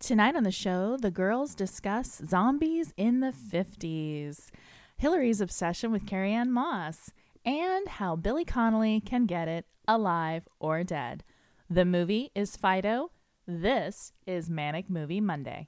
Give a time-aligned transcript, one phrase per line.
[0.00, 4.50] Tonight on the show, the girls discuss zombies in the 50s,
[4.96, 7.10] Hillary's obsession with Carrie Ann Moss,
[7.44, 11.24] and how Billy Connolly can get it alive or dead.
[11.68, 13.10] The movie is Fido.
[13.44, 15.66] This is Manic Movie Monday.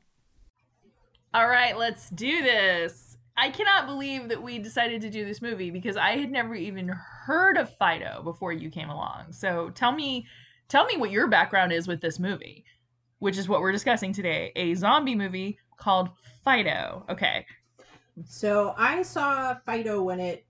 [1.35, 3.17] All right, let's do this.
[3.37, 6.89] I cannot believe that we decided to do this movie because I had never even
[6.89, 9.33] heard of Fido before you came along.
[9.33, 10.29] So tell me
[10.69, 12.65] tell me what your background is with this movie,
[13.21, 14.53] which is what we're discussing today.
[14.57, 16.11] A zombie movie called
[16.45, 17.05] Fido.
[17.09, 17.47] Okay.
[18.27, 20.45] So I saw Fido when it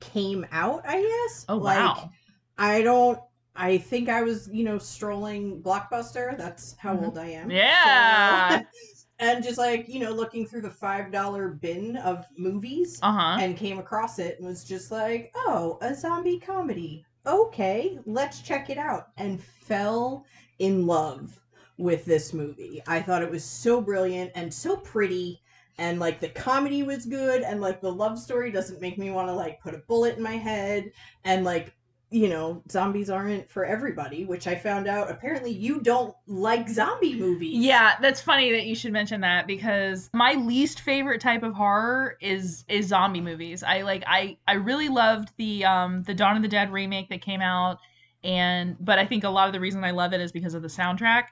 [0.00, 1.46] came out, I guess.
[1.48, 2.10] Oh like, wow.
[2.58, 3.18] I don't
[3.56, 6.36] I think I was, you know, strolling Blockbuster.
[6.36, 7.04] That's how Mhm.
[7.04, 7.50] old I am.
[7.52, 8.58] Yeah.
[8.58, 8.64] So-
[9.20, 13.38] and just like, you know, looking through the $5 bin of movies Uh-huh.
[13.40, 17.06] and came across it and was just like, oh, a zombie comedy.
[17.26, 19.10] Okay, let's check it out.
[19.16, 20.26] And fell
[20.58, 21.40] in love
[21.76, 22.82] with this movie.
[22.86, 25.40] I thought it was so brilliant and so pretty.
[25.78, 29.28] And like the comedy was good, and like the love story doesn't make me want
[29.28, 30.92] to like put a bullet in my head.
[31.24, 31.74] And like,
[32.10, 37.16] you know, zombies aren't for everybody, which I found out apparently you don't like zombie
[37.16, 37.56] movies.
[37.56, 42.16] Yeah, that's funny that you should mention that because my least favorite type of horror
[42.20, 43.64] is is zombie movies.
[43.64, 47.20] I like I I really loved the um the Dawn of the Dead remake that
[47.20, 47.78] came out
[48.22, 50.62] and but I think a lot of the reason I love it is because of
[50.62, 51.24] the soundtrack.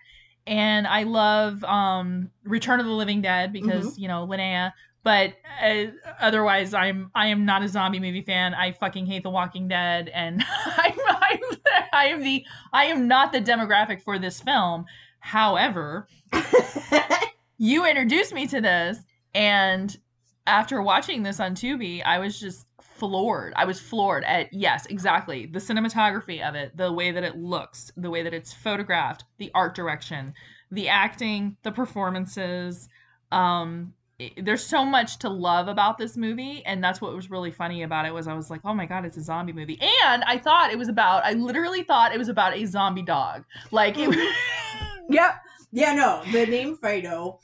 [0.47, 4.73] And I love um Return of the Living Dead because, you know, Linnea,
[5.05, 5.85] but uh,
[6.21, 8.55] otherwise I'm I am not a zombie movie fan.
[8.55, 11.41] I fucking hate The Walking Dead and I'm, I'm
[11.93, 14.87] I am the I am not the demographic for this film.
[15.21, 16.09] However,
[17.59, 18.99] you introduced me to this
[19.35, 19.97] and
[20.47, 22.67] after watching this on Tubi, I was just
[23.03, 23.53] floored.
[23.57, 25.47] I was floored at yes, exactly.
[25.47, 29.51] The cinematography of it, the way that it looks, the way that it's photographed, the
[29.57, 30.35] art direction,
[30.71, 32.89] the acting, the performances.
[33.33, 33.95] Um
[34.37, 38.07] there's so much to love about this movie and that's what was really funny about
[38.07, 40.71] it was I was like, "Oh my god, it's a zombie movie." And I thought
[40.71, 43.45] it was about I literally thought it was about a zombie dog.
[43.73, 44.09] Like it
[45.09, 45.35] Yep.
[45.73, 47.41] Yeah, no, the name Fido.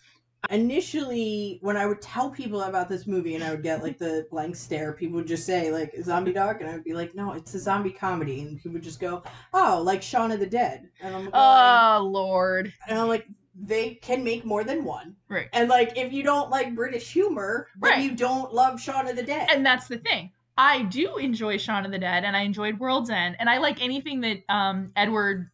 [0.50, 4.26] Initially, when I would tell people about this movie and I would get like the
[4.30, 6.60] blank stare, people would just say, like, zombie dog?
[6.60, 8.40] And I would be like, no, it's a zombie comedy.
[8.42, 9.22] And people would just go,
[9.52, 10.88] oh, like Shaun of the Dead.
[11.00, 12.72] And I'm, like Oh lord.
[12.88, 13.26] and I'm like,
[13.60, 15.16] they can make more than one.
[15.28, 15.48] Right.
[15.52, 18.02] And like, if you don't like British humor, then Right.
[18.04, 19.48] you don't love Shaun of the Dead.
[19.50, 20.30] and that's the thing.
[20.56, 23.80] I do enjoy Shaun of the Dead, and I enjoyed World's End, and I like
[23.82, 25.50] anything that um Edward.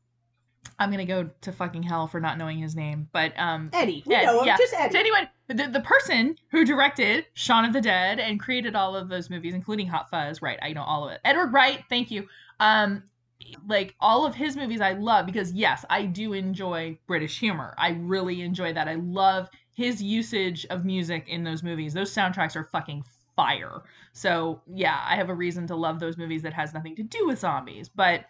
[0.78, 4.02] I'm gonna go to fucking hell for not knowing his name, but um, Eddie.
[4.06, 4.56] We Ed, know him, yeah.
[4.56, 4.92] just Eddie.
[4.92, 9.08] to anyone, the the person who directed Shaun of the Dead and created all of
[9.08, 10.58] those movies, including Hot Fuzz, right?
[10.62, 11.20] I know all of it.
[11.24, 12.26] Edward Wright, thank you.
[12.60, 13.04] Um,
[13.68, 17.74] like all of his movies, I love because yes, I do enjoy British humor.
[17.78, 18.88] I really enjoy that.
[18.88, 21.92] I love his usage of music in those movies.
[21.92, 23.04] Those soundtracks are fucking
[23.36, 23.82] fire.
[24.12, 27.26] So yeah, I have a reason to love those movies that has nothing to do
[27.26, 27.88] with zombies.
[27.88, 28.24] But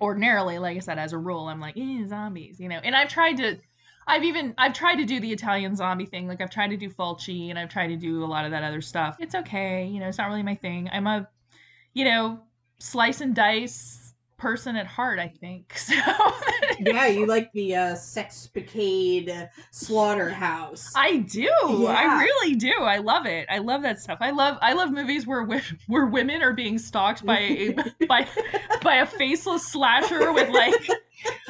[0.00, 2.80] ordinarily, like I said, as a rule, I'm like, eh, zombies, you know.
[2.82, 3.58] And I've tried to,
[4.06, 6.26] I've even, I've tried to do the Italian zombie thing.
[6.26, 8.64] Like I've tried to do Fulci and I've tried to do a lot of that
[8.64, 9.16] other stuff.
[9.20, 10.08] It's okay, you know.
[10.08, 10.88] It's not really my thing.
[10.92, 11.28] I'm a,
[11.94, 12.40] you know,
[12.78, 14.01] slice and dice
[14.42, 15.20] person at heart.
[15.20, 15.94] I think so.
[16.80, 20.92] yeah, you like the uh, Sexpicade slaughterhouse.
[20.96, 21.48] I do.
[21.86, 22.72] I really do.
[22.72, 23.46] I love it.
[23.48, 24.18] I love that stuff.
[24.20, 25.46] I love I love movies where
[25.86, 27.76] where women are being stalked by a
[28.08, 28.26] by
[28.82, 30.88] by a faceless slasher with like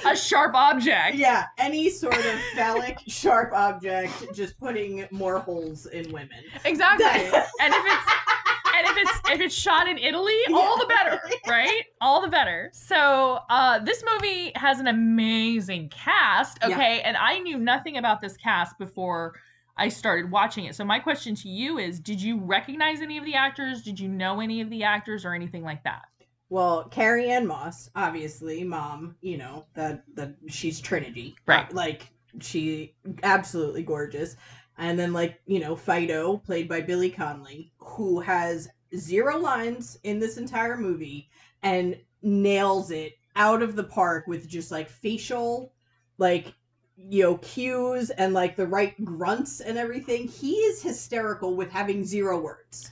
[0.05, 1.17] a sharp object.
[1.17, 6.45] Yeah, any sort of phallic sharp object, just putting more holes in women.
[6.67, 7.07] Exactly.
[7.07, 8.42] And if it's
[8.75, 11.83] and if it's if it's shot in Italy, all the better, right?
[12.01, 12.71] All the better.
[12.73, 16.75] So, uh this movie has an amazing cast, Yeah.
[16.75, 17.01] okay?
[17.03, 19.35] And I knew nothing about this cast before
[19.77, 20.75] I started watching it.
[20.75, 23.83] So my question to you is, did you recognize any of the actors?
[23.83, 26.03] Did you know any of the actors or anything like that?
[26.51, 31.35] Well, Carrie Ann Moss, obviously, mom, you know, that that she's Trinity.
[31.47, 31.73] Right.
[31.73, 32.09] Like
[32.41, 34.37] she absolutely gorgeous.
[34.83, 40.19] And then like, you know, Fido, played by Billy Connolly, who has zero lines in
[40.19, 41.31] this entire movie
[41.63, 45.73] and nails it out of the park with just like facial
[46.19, 46.53] like
[46.97, 50.27] you know cues and like the right grunts and everything.
[50.27, 52.91] He is hysterical with having zero words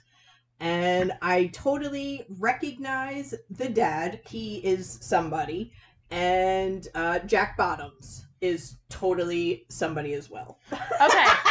[0.60, 4.20] and I totally recognize the dad.
[4.28, 5.72] He is somebody,
[6.10, 10.60] and uh, Jack Bottoms is totally somebody as well.
[10.72, 11.26] Okay.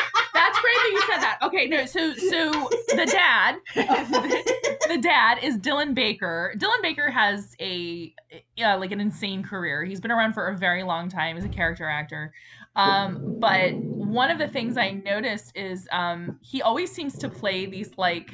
[0.75, 1.39] That you said that.
[1.44, 2.51] Okay, no, so so
[2.89, 3.57] the dad
[4.89, 6.54] the dad is Dylan Baker.
[6.57, 8.13] Dylan Baker has a
[8.56, 9.83] yeah, like an insane career.
[9.86, 12.33] He's been around for a very long time as a character actor.
[12.75, 17.66] Um, but one of the things I noticed is um, he always seems to play
[17.66, 18.33] these like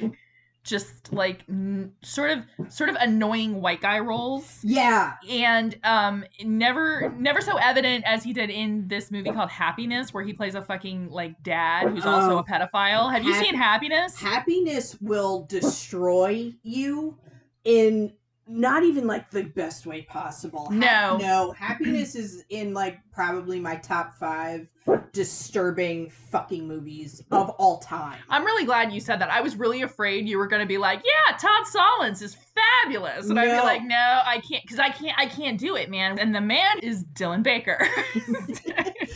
[0.66, 5.14] just like n- sort of sort of annoying white guy roles Yeah.
[5.30, 10.24] and um never never so evident as he did in this movie called happiness where
[10.24, 12.38] he plays a fucking like dad who's also Oh.
[12.38, 17.16] a pedophile have you seen happiness Happiness will destroy you
[17.64, 18.12] in
[18.48, 20.68] not even like the best way possible.
[20.70, 21.16] No.
[21.16, 21.52] no.
[21.52, 24.68] Happiness is in like probably my top five
[25.12, 28.18] disturbing fucking movies of all time.
[28.28, 30.78] i'm really glad you said that i was really afraid you were going to be
[30.78, 34.88] like yeah todd solondz is fabulous and i'd be like no i can't because i
[34.88, 37.88] can't i can't do it man and the man is dylan baker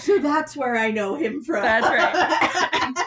[0.00, 1.62] So that's where I know him from.
[1.62, 3.06] That's right.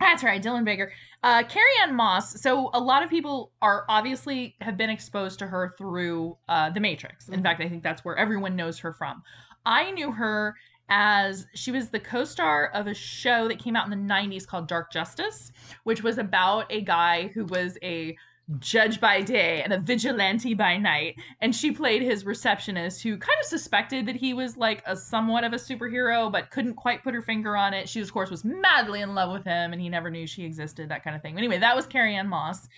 [0.00, 0.92] That's right, Dylan Baker.
[1.24, 2.40] Uh, Carrie Ann Moss.
[2.40, 6.80] So a lot of people are obviously have been exposed to her through uh, The
[6.80, 7.28] Matrix.
[7.28, 7.42] In Mhm.
[7.42, 9.22] fact, I think that's where everyone knows her from.
[9.66, 10.56] I knew her
[10.88, 14.68] as she was the co-star of a show that came out in the 90s called
[14.68, 15.52] Dark Justice,
[15.84, 18.16] which was about a guy who was a
[18.58, 21.16] judge by day and a vigilante by night.
[21.40, 25.44] And she played his receptionist who kind of suspected that he was like a somewhat
[25.44, 27.88] of a superhero but couldn't quite put her finger on it.
[27.88, 30.88] She of course was madly in love with him and he never knew she existed
[30.88, 31.36] that kind of thing.
[31.36, 32.68] Anyway that was carrie ann moss.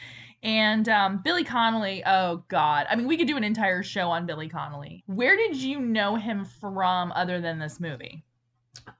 [0.43, 2.87] And um, billy connolly oh god.
[2.90, 5.05] I mean we could do an entire show on billy connolly.
[5.06, 8.25] Where did you know him from other than this movie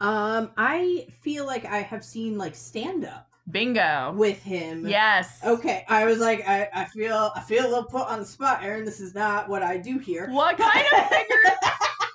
[0.01, 4.87] um, I feel like I have seen like stand up bingo with him.
[4.87, 8.25] yes Okay, I was like, I, I feel I feel a little put on the
[8.27, 8.85] spot, Erin.
[8.85, 10.29] This is not what I do here.
[10.31, 11.45] what kind of figured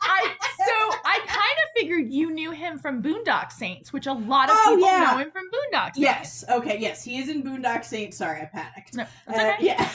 [0.02, 4.50] I so I kind of figured you knew him from Boondock Saints, which a lot
[4.50, 5.12] of Oh, people yeah.
[5.12, 6.00] know him from Boondock Saints.
[6.00, 6.46] Yes.
[6.50, 6.78] Okay.
[6.80, 8.18] Yes, he is in Boondock Saints.
[8.18, 8.96] Sorry, I panicked.
[8.96, 9.66] No, that's Uh, okay.
[9.66, 9.90] yeah.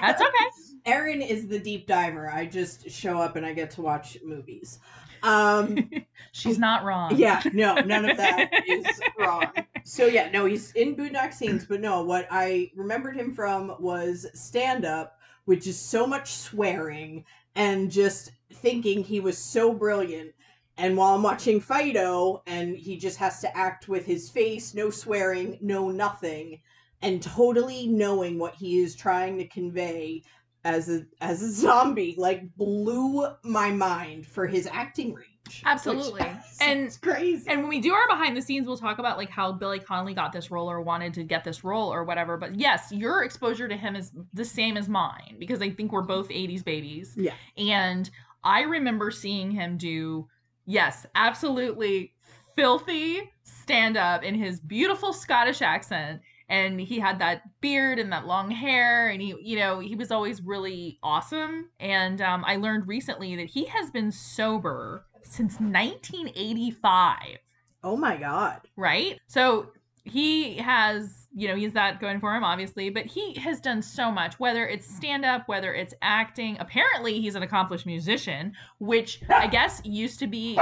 [0.00, 0.46] That's okay.
[0.86, 2.28] Erin is the deep diver.
[2.30, 4.78] I just show up and I get to watch movies.
[5.22, 5.90] Um,
[6.32, 7.14] She's not wrong.
[7.16, 8.86] yeah, no, none of that is
[9.18, 9.50] wrong.
[9.84, 14.26] So yeah, no, he's in Boondock Saints, but no, what I remembered him from was
[14.34, 17.24] stand up, which is so much swearing
[17.54, 20.32] and just thinking he was so brilliant.
[20.78, 24.88] And while I'm watching Fido, and he just has to act with his face, no
[24.88, 26.60] swearing, no nothing,
[27.02, 30.22] and totally knowing what he is trying to convey
[30.64, 35.62] as a as a zombie, like blew my mind for his acting range.
[35.64, 36.20] Absolutely.
[36.60, 37.50] And- it's crazy.
[37.50, 40.14] And when we do our behind the scenes, we'll talk about like how Billy Connolly
[40.14, 42.36] got this role or wanted to get this role or whatever.
[42.36, 46.02] But yes, your exposure to him is the same as mine because I think we're
[46.02, 47.14] both 80s babies.
[47.16, 47.34] Yeah.
[47.56, 48.08] And
[48.44, 50.28] I remember seeing him do,
[50.66, 52.14] yes, absolutely
[52.54, 56.20] filthy stand up in his beautiful Scottish accent.
[56.52, 60.10] And he had that beard and that long hair, and he, you know, he was
[60.10, 61.70] always really awesome.
[61.80, 67.38] And um, I learned recently that he has been sober since 1985
[67.84, 68.60] oh my god.
[68.76, 69.18] right?
[69.26, 69.68] So
[70.04, 74.10] he has, you know, he's that going for him, obviously, but he has done so
[74.10, 76.56] much, whether it's stand up, whether it's acting.
[76.60, 80.56] Apparently, he's an accomplished musician, which I guess used to be.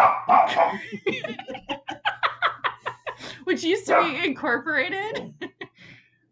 [3.45, 5.35] which used to be incorporated.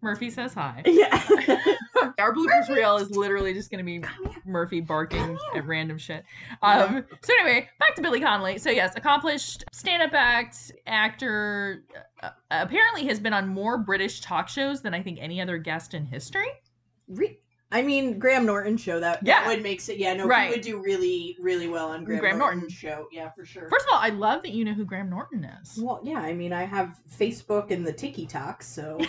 [0.01, 0.83] Murphy says hi.
[0.87, 1.23] Yeah.
[2.19, 4.03] Our bloopers reel is literally just going to be
[4.45, 6.25] Murphy barking at random shit.
[6.63, 8.59] Um, so anyway, back to Billy Connolly.
[8.59, 11.85] So yes, accomplished stand-up act, actor.
[12.23, 15.95] Uh, apparently, has been on more British talk shows than I think any other guest
[15.95, 16.49] in history.
[17.09, 17.39] Re-
[17.71, 19.41] I mean, Graham Norton show that, Yeah.
[19.41, 19.99] that would make it.
[19.99, 20.47] Yeah, no, Right.
[20.49, 22.69] he would do really, really well on Graham, Graham Norton.
[22.71, 23.07] show.
[23.13, 23.69] Yeah, for sure.
[23.69, 25.79] First of all, I love that you know who Graham Norton is.
[25.83, 28.97] well, yeah, I mean, I have Facebook and the Tiki Talk, so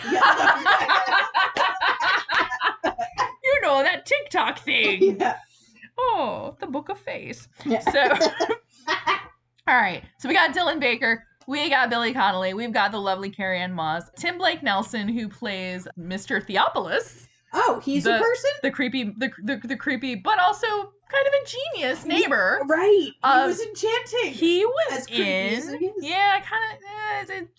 [3.42, 5.16] you know that TikTok thing.
[5.20, 5.36] yeah.
[5.98, 7.48] Oh, the Book of Face.
[7.64, 7.80] Yeah.
[7.80, 8.00] So,
[9.66, 10.02] all right.
[10.18, 11.24] So we got Dylan Baker.
[11.46, 12.54] We got Billy Connolly.
[12.54, 14.04] We've got the lovely Carrie Ann Moss.
[14.16, 16.42] Tim Blake Nelson, who plays Mr.
[16.44, 21.26] Theopolis, Oh, he's The- a person, the creepy, the, the, the creepy, but also kind
[21.26, 22.60] of a genius neighbor.
[22.68, 22.88] right?
[23.12, 24.32] He Um, was enchanting.
[24.32, 25.22] He was As creepy
[25.56, 25.78] as in.
[25.80, 25.90] he.
[25.98, 26.78] Yeah, I kind of.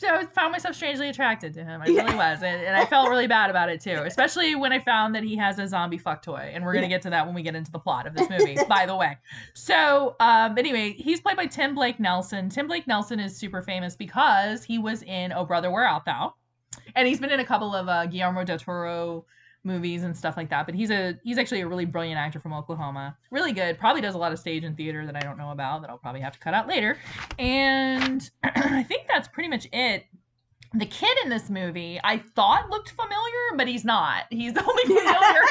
[0.03, 1.81] I found myself strangely attracted to him.
[1.81, 4.01] I really was, and, and I felt really bad about it too.
[4.05, 6.91] Especially when I found that he has a zombie fuck toy, and we're gonna Yeah.
[6.91, 8.57] get to that when we get into the plot of this movie.
[8.69, 9.17] by the way,
[9.53, 12.49] so um, anyway, he's played by Tim Blake Nelson.
[12.49, 16.33] Tim Blake Nelson is super famous because he was in Oh Brother Where Art Thou,
[16.95, 19.25] and he's been in a couple of uh, Guillermo del Toro
[19.63, 20.65] movies and stuff like that.
[20.65, 23.17] But he's a he's actually a really brilliant actor from Oklahoma.
[23.29, 23.77] Really good.
[23.77, 25.97] Probably does a lot of stage and theater that I don't know about that I'll
[25.97, 26.97] probably have to cut out later.
[27.39, 30.05] And I think that's pretty much it.
[30.73, 34.23] The kid in this movie I thought looked familiar, but he's not.
[34.29, 35.41] He's the only familiar.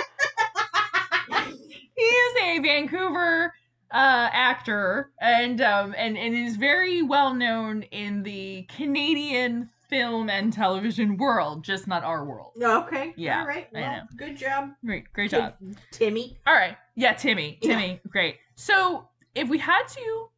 [1.97, 3.53] he is a Vancouver
[3.93, 10.53] uh, actor, and um, and and is very well known in the Canadian film and
[10.53, 12.53] television world, just not our world.
[12.63, 13.13] Okay.
[13.17, 13.69] Yeah, All right.
[13.73, 15.55] Well, good job, Great, great job.
[15.91, 16.39] Timmy.
[16.47, 17.69] All right, yeah, Timmy, Yeah.
[17.75, 18.37] Timmy, great.
[18.55, 20.29] So if we had to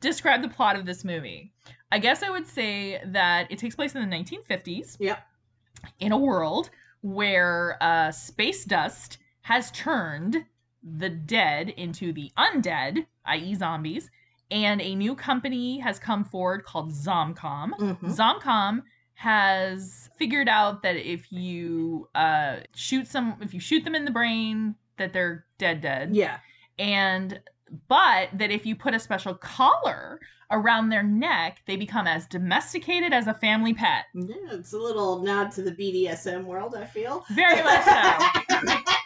[0.00, 1.52] describe the plot of this movie,
[1.90, 4.96] I guess I would say that it takes place in the 1950s.
[4.98, 5.18] Yep.
[6.00, 6.70] In a world
[7.02, 10.44] where uh, space dust has turned
[10.98, 14.10] the dead into the undead, i.e., zombies,
[14.50, 17.70] and a new company has come forward called ZomCon.
[17.78, 17.98] Mhm.
[18.00, 18.82] ZomCon
[19.16, 24.10] has figured out that if you uh, shoot some, if you shoot them in the
[24.10, 26.14] brain, that they're dead, dead.
[26.14, 26.38] Yeah.
[26.78, 27.40] And
[27.88, 30.20] but that if you put a special collar
[30.50, 34.04] around their neck, they become as domesticated as a family pet.
[34.14, 37.24] Yeah, it's a little nod to the BDSM world, I feel.
[37.30, 38.76] Very much so.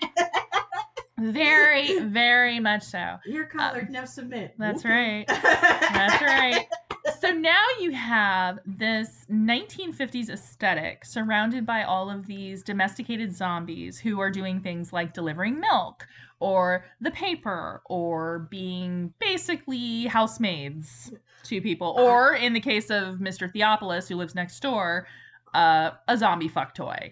[1.20, 3.16] very, very much so.
[3.26, 4.54] You're collared, now submit.
[4.58, 5.24] That's right.
[5.28, 6.66] That's right.
[7.20, 14.20] So now you have this 1950s aesthetic surrounded by all of these domesticated zombies who
[14.20, 16.06] are doing things like delivering milk
[16.40, 21.12] or the paper or being basically housemaids
[21.44, 21.94] to people.
[21.98, 23.52] Or in the case of Mr.
[23.52, 25.06] Theopolis, who lives next door,
[25.54, 27.10] uh, a zombie fuck toy.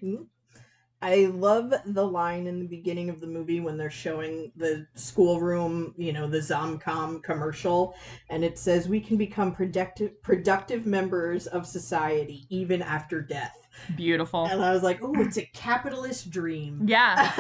[1.01, 5.95] I love the line in the beginning of the movie when they're showing the schoolroom,
[5.97, 7.95] you know, the ZomCon commercial,
[8.31, 13.57] and it says we can become productive productive members of society even after death.
[13.97, 14.47] Beautiful.
[14.47, 16.83] And I was like, oh, it's a capitalist dream.
[16.89, 17.31] Yeah.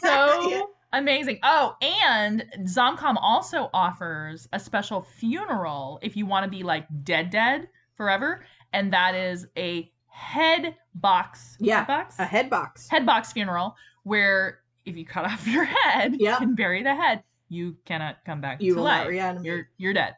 [0.00, 0.62] so Yeah.
[0.94, 1.40] amazing.
[1.42, 7.28] Oh, and ZomCon also offers a special funeral if you want to be like dead
[7.28, 11.56] dead forever, and that is a head box.
[11.60, 12.18] Yeah, head box.
[12.18, 12.88] a head box.
[12.88, 16.38] head box funeral where if you cut off your head Yeah.
[16.40, 19.12] and bury the head, you cannot come back You to will life.
[19.42, 20.14] You're you're dead.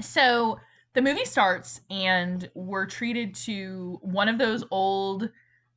[0.00, 0.58] So
[0.94, 5.28] the movie starts and we're treated to one of those old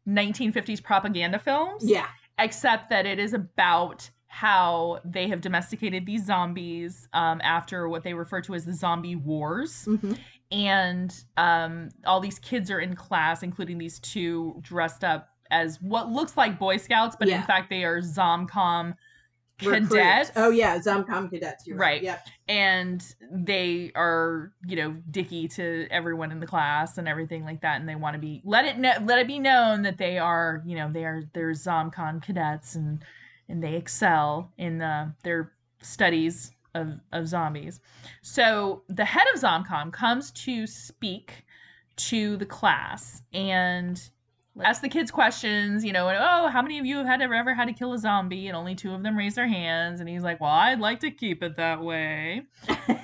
[0.08, 2.08] 1950s propaganda films Yeah.
[2.40, 8.14] except that it is about how they have domesticated these zombies um, after what they
[8.16, 10.14] refer to as the zombie wars hmm
[10.52, 16.10] and um, all these kids are in class including these two dressed up as what
[16.12, 17.38] looks like boy scouts but Yeah.
[17.38, 18.96] in fact they are ZomCon
[19.62, 19.90] Recruits.
[19.90, 21.66] cadets Oh yeah, ZomCon cadets.
[21.68, 21.94] You're right.
[21.94, 22.04] Right.
[22.04, 22.28] Yep.
[22.50, 27.80] and they are you know dicky to everyone in the class and everything like that
[27.80, 30.62] and they want to be let it know let it be known that they are
[30.66, 33.04] you know they are they're ZomCon cadets and
[33.48, 37.80] and they excel in uh, their studies of of zombies
[38.22, 41.46] so the head of ZomCon comes to speak
[41.96, 44.02] to the class and
[44.64, 47.34] ask the kids questions, you know, and oh, how many of you have had ever,
[47.34, 48.48] ever had to kill a zombie?
[48.48, 50.00] And only two of them raise their hands.
[50.00, 52.44] And he's like, well, I'd like to keep it that way.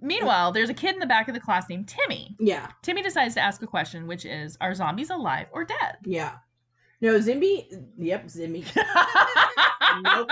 [0.00, 2.36] Meanwhile, there's a kid in the back of the class named Timmy.
[2.40, 2.68] yeah.
[2.82, 5.96] Timmy decides to ask a question, which is, are zombies alive or dead?
[6.04, 6.36] Yeah.
[7.00, 7.66] No, Zimby.
[7.98, 8.64] Yep, Zimby.
[10.02, 10.30] Nope.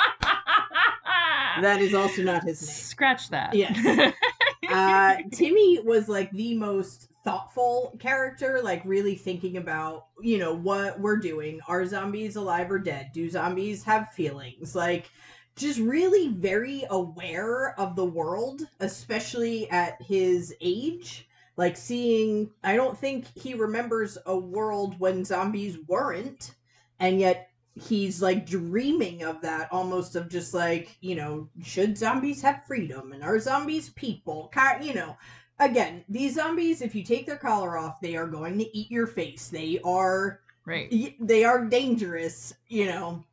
[1.61, 2.75] That is also not his name.
[2.75, 3.55] Scratch that.
[3.55, 4.13] Yeah.
[4.69, 10.99] uh, Timmy was like the most thoughtful character, like really thinking about, you know, what
[11.01, 11.61] we're doing.
[11.69, 13.11] Are zombies alive or dead?
[13.13, 14.75] Do zombies have feelings?
[14.75, 15.11] Like,
[15.57, 21.29] just really very aware of the world, especially at his age.
[21.57, 26.55] Like, seeing, I don't think he remembers a world when zombies weren't,
[26.99, 32.43] and yet he's like dreaming of that almost of just like you know should zombies
[32.43, 34.53] have freedom and are zombies people?
[34.83, 35.17] You know
[35.59, 39.07] again these zombies if you take their collar off they are going to eat your
[39.07, 39.49] face.
[39.49, 41.15] They are right.
[41.21, 43.25] they are dangerous you know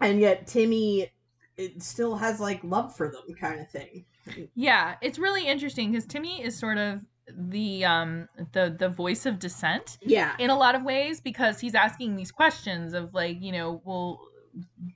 [0.00, 1.10] and yet timmy
[1.56, 4.04] it still has like love for them kind of thing.
[4.54, 9.38] Yeah, it's really interesting because Timmy is sort of the um the the voice of
[9.38, 10.34] dissent yeah.
[10.38, 14.20] in a lot of ways because he's asking these questions of like you know well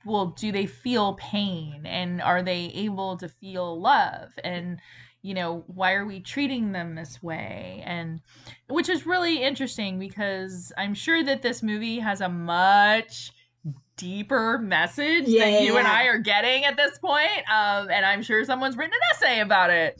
[0.05, 4.31] well do they feel pain and are they able to feel love?
[4.43, 4.79] And
[5.21, 7.81] you know why are we treating them this way?
[7.85, 8.21] And
[8.67, 13.31] which is really interesting because i'm sure that this movie has a much
[13.95, 18.05] deeper message Yeah, than yeah, you and i are getting at this point um, and
[18.05, 19.99] i'm sure someone's written an essay about it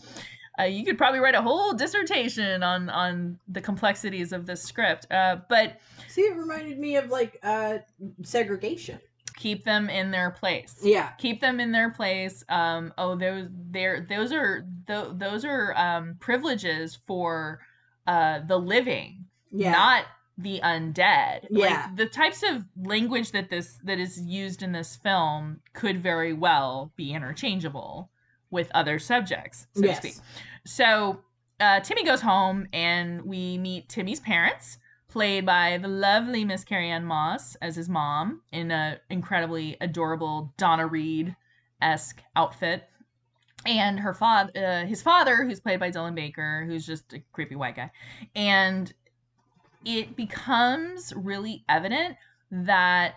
[0.59, 5.07] uh, you could probably write a whole dissertation on on the complexities of this script
[5.11, 7.77] uh, but see it reminded me of like uh
[8.23, 8.99] segregation.
[9.35, 10.79] Keep them in their place.
[10.81, 11.11] Yeah.
[11.19, 12.43] Keep them in their place.
[12.49, 17.59] Um oh those they're those are th- those are um privileges for
[18.07, 19.71] uh the living yeah.
[19.71, 20.05] not
[20.39, 21.47] the undead.
[21.49, 21.85] Yeah.
[21.85, 26.33] Like the types of language that this that is used in this film could very
[26.33, 28.09] well be interchangeable
[28.49, 29.99] with other subjects, so yes.
[29.99, 30.23] to speak.
[30.65, 31.21] So
[31.59, 34.77] uh, Timmy goes home and we meet Timmy's parents,
[35.07, 40.53] played by the lovely Miss Carrie Ann Moss as his mom in an incredibly adorable
[40.57, 41.35] Donna Reed
[41.81, 42.83] esque outfit.
[43.65, 47.55] And her father, uh, his father, who's played by Dylan Baker, who's just a creepy
[47.55, 47.91] white guy,
[48.35, 48.93] and
[49.83, 52.15] it becomes really evident
[52.51, 53.15] that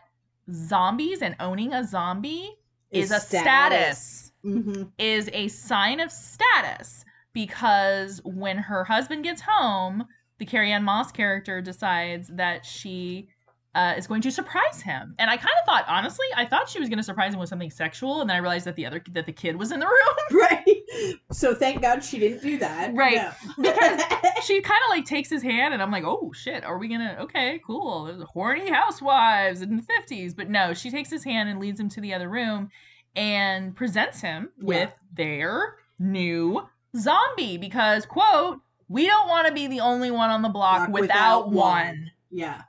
[0.52, 2.56] zombies and owning a zombie
[2.90, 10.04] is, a status hmm is a sign of status because when her husband gets home,
[10.38, 13.28] the Carrie Ann Moss character decides that she
[13.74, 15.14] uh, is going to surprise him.
[15.18, 17.48] And I kind of thought, honestly, I thought she was going to surprise him with
[17.48, 19.86] something sexual, and then I realized that the other that the kid was in the
[19.86, 19.94] room.
[20.40, 21.18] Right.
[21.32, 22.94] So thank God she didn't do that.
[22.94, 23.16] Right.
[23.16, 23.32] No.
[23.58, 24.00] Because
[24.44, 27.16] she kind of like takes his hand, and I'm like, oh shit, are we gonna?
[27.20, 28.04] Okay, cool.
[28.04, 31.88] There's horny housewives in the fifties, but no, she takes his hand and leads him
[31.90, 32.70] to the other room,
[33.16, 39.80] and presents him with their new zombie because quote we don't want to be the
[39.80, 41.86] only one on the block Block without, without one.
[41.86, 42.10] one.
[42.30, 42.62] yeah.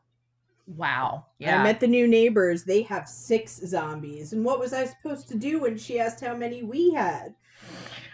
[0.68, 1.26] Wow.
[1.40, 1.60] Yeah.
[1.60, 2.64] I met the new neighbors.
[2.64, 4.32] They have six zombies.
[4.32, 7.34] And what was I supposed to do when she asked how many we had?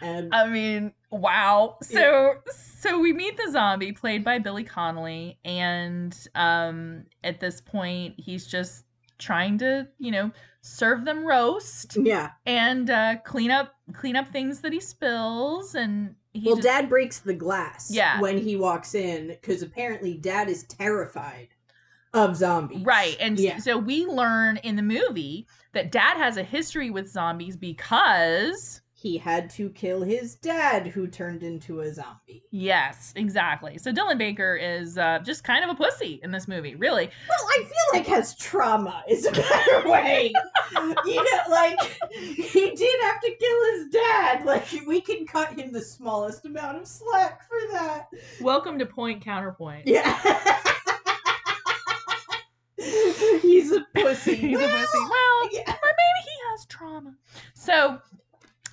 [0.02, 1.78] And I mean, wow.
[1.82, 2.36] So
[2.80, 8.48] so we meet the zombie played by Billy Connolly and um at this point he's
[8.48, 8.86] just
[9.18, 10.32] trying to, you know,
[10.62, 12.32] serve them roast yeah.
[12.46, 16.90] and uh clean up clean up things that he spills and he Well, just- dad
[16.90, 18.20] breaks the glass Yeah.
[18.20, 21.48] when he walks in because apparently dad is terrified
[22.14, 22.84] of zombies.
[22.84, 23.16] Right.
[23.20, 23.60] And Yeah.
[23.60, 29.16] so we learn in the movie that dad has a history with zombies because He
[29.20, 32.42] had to kill his dad who turned into a zombie.
[32.50, 33.78] yes, exactly.
[33.78, 37.06] So Dylan Baker is uh, just kind of a pussy in this movie, really.
[37.06, 40.34] Well, I feel like has trauma is a better way.
[41.06, 41.78] you know, like
[42.12, 44.46] he did have to kill his dad.
[44.46, 48.08] Like we can cut him the smallest amount of slack for that.
[48.42, 49.86] Welcome to Point Counterpoint.
[49.86, 50.20] Yeah.
[53.42, 54.36] He's a pussy.
[54.36, 55.00] He's a Well, pussy.
[55.00, 55.72] Well, yeah.
[55.72, 57.14] or maybe he has trauma.
[57.54, 58.00] So,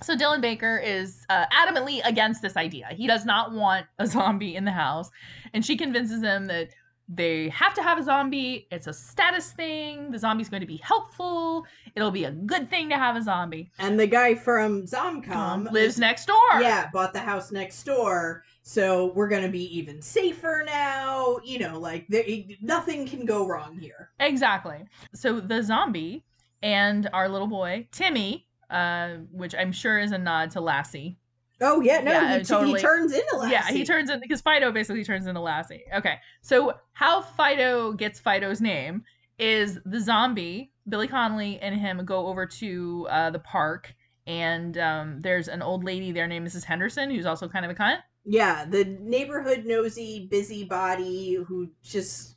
[0.01, 2.87] so Dylan Baker is uh, adamantly against this idea.
[2.91, 5.09] He does not want a zombie in the house,
[5.53, 6.69] and she convinces him that
[7.07, 8.67] they have to have a zombie.
[8.71, 10.11] It's a status thing.
[10.11, 11.65] The zombie's going to be helpful.
[11.95, 13.71] It'll be a good thing to have a zombie.
[13.77, 16.61] And the guy from ZomCon lives next door.
[16.61, 18.43] Yeah, bought the house next door.
[18.63, 21.37] So we're gonna be even safer now.
[21.43, 22.23] You know, like there,
[22.61, 24.09] nothing can go wrong here.
[24.19, 24.83] Exactly.
[25.13, 26.23] So the zombie
[26.63, 31.17] and our little boy Timmy, uh, which I'm sure is a nod to Lassie.
[31.61, 32.79] Oh yeah, no, Yeah, he, totally.
[32.79, 33.51] he turns into Lassie.
[33.53, 35.85] Yeah, he turns in because Fido basically turns into Lassie.
[35.95, 39.03] Okay, so how Fido gets Fido's name
[39.39, 43.95] is the zombie Billy Connolly and him go over to uh, the park,
[44.27, 46.65] and um, there's an old lady there named Mrs.
[46.65, 47.99] Henderson who's also kind of a cunt.
[48.25, 52.35] Yeah, the neighborhood nosy busybody who just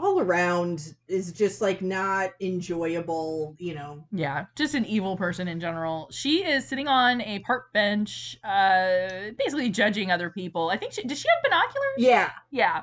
[0.00, 3.54] all around is just like not enjoyable.
[3.58, 4.04] You know.
[4.12, 6.08] Yeah, just an evil person in general.
[6.10, 10.70] She is sitting on a park bench, uh, basically judging other people.
[10.70, 11.96] I think she does she have binoculars?
[11.98, 12.30] Yeah.
[12.50, 12.82] Yeah.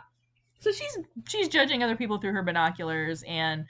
[0.59, 3.65] So she's she's judging other people through her binoculars and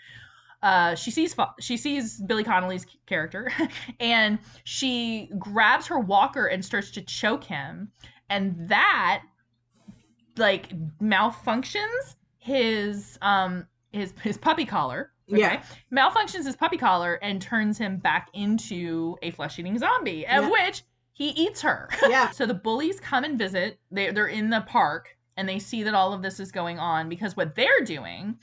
[0.63, 3.51] uh, she sees she sees Billy Connolly's character
[3.99, 7.91] and she grabs her walker and starts to choke him
[8.29, 9.23] and that
[10.37, 12.15] like malfunctions
[12.47, 15.61] his um his his puppy collar Yeah.
[15.91, 20.49] malfunctions his puppy collar and turns him back into a flesh-eating zombie of Yeah.
[20.49, 22.29] which he eats her Yeah.
[22.29, 23.79] so the bullies come and visit.
[23.91, 27.09] They they're in the park and they see that all of this is going on
[27.09, 28.37] because what they're doing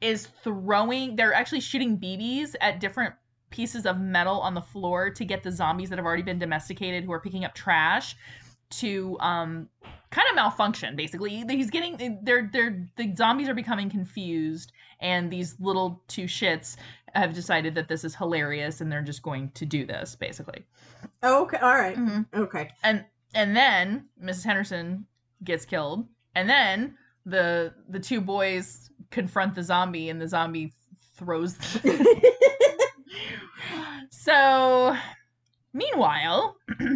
[0.00, 3.14] is throwing they're actually shooting BBs at different
[3.50, 7.04] pieces of metal on the floor to get the zombies that have already been domesticated
[7.04, 8.16] who are picking up trash
[8.70, 9.68] to um
[10.12, 14.70] kind of malfunction basically he's getting they're they're the zombies are becoming confused
[15.00, 16.76] and these little two shits
[17.14, 20.64] have decided that this is hilarious and they're just going to do this basically
[21.24, 21.56] Oh, okay.
[21.58, 21.96] All right.
[21.96, 22.70] mm-hmm Okay.
[22.84, 24.44] and and then Mrs.
[24.44, 25.06] Henderson
[25.44, 30.74] gets killed, and then the the two boys confront the zombie, and the zombie
[31.16, 31.56] throws.
[34.10, 34.96] so,
[35.72, 36.56] meanwhile,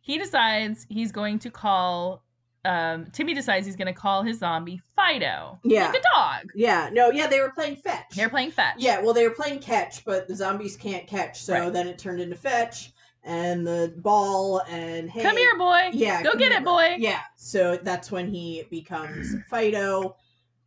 [0.00, 2.22] he decides he's going to call.
[2.66, 5.86] Um, Timmy decides he's going to call his zombie Fido, Yeah.
[5.86, 6.50] like a dog.
[6.54, 6.90] Yeah.
[6.92, 7.10] No.
[7.10, 7.26] Yeah.
[7.28, 8.14] They were playing fetch.
[8.16, 8.76] They're playing fetch.
[8.78, 11.72] Yeah, well, they were playing catch, but the zombies can't catch, so Right.
[11.72, 12.92] then it turned into fetch
[13.24, 15.90] and the ball and hey, Come here, boy.
[15.92, 16.96] Yeah, Go get here, it, boy.
[16.98, 20.16] Yeah, so that's when he becomes Fido.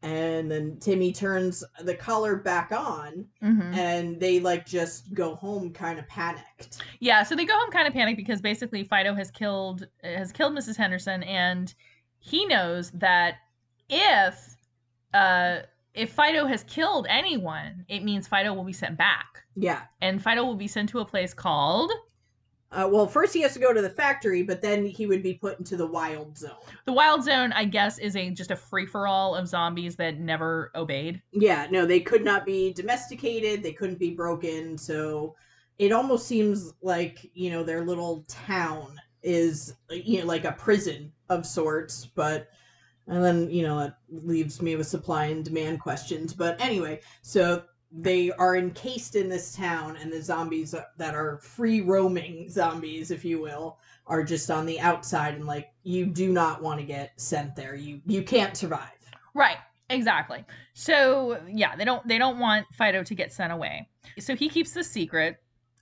[0.01, 3.75] And then Timmy turns the collar back on Mhm.
[3.75, 6.81] and they like just go home kind of panicked.
[6.99, 10.53] Yeah, so they go home kind of panicked because basically Fido has killed has killed
[10.53, 10.77] Mrs.
[10.77, 11.73] Henderson, and
[12.19, 13.35] he knows that
[13.89, 14.55] if
[15.13, 15.59] uh
[15.95, 19.81] if Fido has killed anyone, it means Fido will be sent back, Yeah.
[20.01, 21.91] and Fido will be sent to a place called
[22.71, 25.33] Uh, well, first he has to go to the factory, but then he would be
[25.33, 26.51] put into the wild zone.
[26.85, 27.51] the Wild Zone.
[27.53, 31.21] I guess is a just a free for all of zombies that never obeyed.
[31.31, 35.35] Yeah, no, they could not be domesticated, they couldn't be broken, so
[35.79, 41.11] it almost seems like, you know, their little town is you know like a prison
[41.29, 42.49] of sorts, but
[43.07, 46.31] and then, you know, it leaves me with supply and demand questions.
[46.31, 51.81] But anyway, so they are encased in this town and the zombies that are free
[51.81, 56.61] roaming zombies, if you will, are just on the outside and like you do not
[56.61, 57.75] want to get sent there.
[57.75, 58.89] You you can't survive.
[59.33, 59.57] Right.
[59.89, 60.45] Exactly.
[60.73, 63.89] So yeah, they don't they don't want Fido to get sent away.
[64.19, 65.37] So he keeps the secret.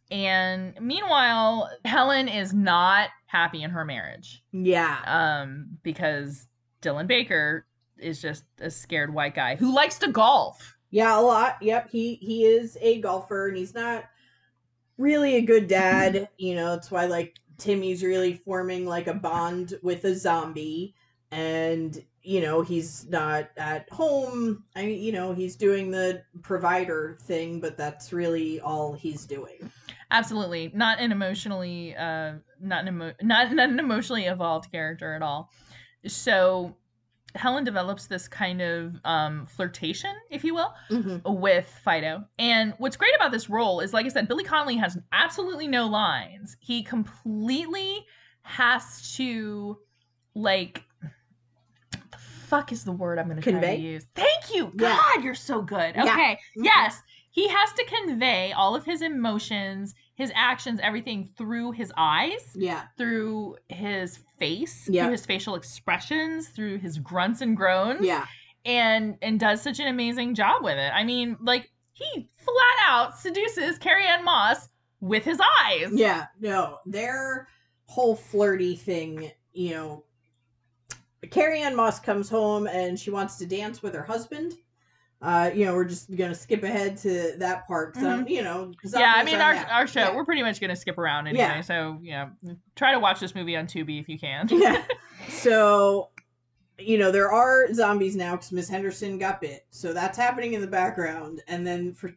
[0.09, 4.41] And meanwhile, Helen is not happy in her marriage.
[4.53, 4.99] Yeah.
[5.05, 6.47] Um, because
[6.81, 7.65] Dylan Baker
[7.97, 10.76] is just a scared white guy who likes to golf.
[10.89, 11.57] Yeah, a lot.
[11.61, 14.05] Yep, he he is a golfer and he's not
[14.97, 16.29] really a good dad.
[16.37, 20.95] You know, it's why like Timmy's really forming like a bond with a zombie
[21.31, 24.65] and you know, he's not at home.
[24.75, 29.71] I mean, you know, he's doing the provider thing, but that's really all he's doing.
[30.11, 30.69] Absolutely.
[30.73, 35.51] Not an emotionally uh not an emo- not, not an emotionally evolved character at all.
[36.05, 36.75] So
[37.37, 41.21] Helen develops this kind of um flirtation, if you will, Mhm.
[41.39, 42.25] with Fido.
[42.39, 45.87] And what's great about this role is, like I said, Billy Connolly has absolutely no
[45.87, 46.57] lines.
[46.59, 48.05] He completely
[48.43, 49.77] has to,
[50.35, 50.83] like,
[51.91, 54.05] the fuck is the word I'm going to try to use?
[54.15, 54.71] Thank you.
[54.79, 54.97] Yeah.
[54.97, 55.97] God, you're so good.
[55.97, 56.39] Okay.
[56.57, 56.63] Mhm.
[56.63, 57.01] Yes.
[57.29, 62.85] He has to convey all of his emotions, his actions, everything through his eyes Yeah.
[62.97, 65.03] through his face, Yeah.
[65.03, 68.25] through his facial expressions, through his grunts and groans Yeah.
[68.65, 70.91] and and does such an amazing job with it.
[70.91, 75.89] I mean, like he flat out seduces Carrie Ann Moss with his eyes.
[75.93, 77.47] Yeah, no, their
[77.85, 80.03] whole flirty thing, you know.
[81.29, 84.53] Carrie Ann Moss comes home and she wants to dance with her husband.
[85.19, 87.95] Uh, you know, we're just gonna skip ahead to that part.
[87.95, 88.99] So, you know, Mm-hmm.
[88.99, 90.15] Yeah, I mean our our show, Yeah.
[90.15, 91.39] we're pretty much gonna skip around anyway.
[91.43, 91.61] Yeah.
[91.61, 92.29] So yeah,
[92.75, 94.47] try to watch this movie on Tubi if you can.
[94.51, 94.83] yeah.
[95.29, 96.09] So,
[96.79, 99.65] you know, there are zombies now because Miss Henderson got bit.
[99.71, 101.41] So that's happening in the background.
[101.47, 102.13] And then for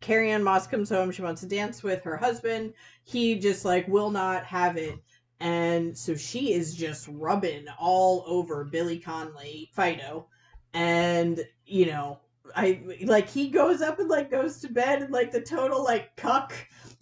[0.00, 2.74] Carrie Ann Moss comes home, she wants to dance with her husband.
[3.04, 4.98] He just like will not have it.
[5.40, 10.26] And so she is just rubbing all over Billy Connolly, Fido.
[10.74, 12.18] And, you know,
[12.54, 16.14] I like he goes up and like goes to bed and like the total like
[16.16, 16.54] cuck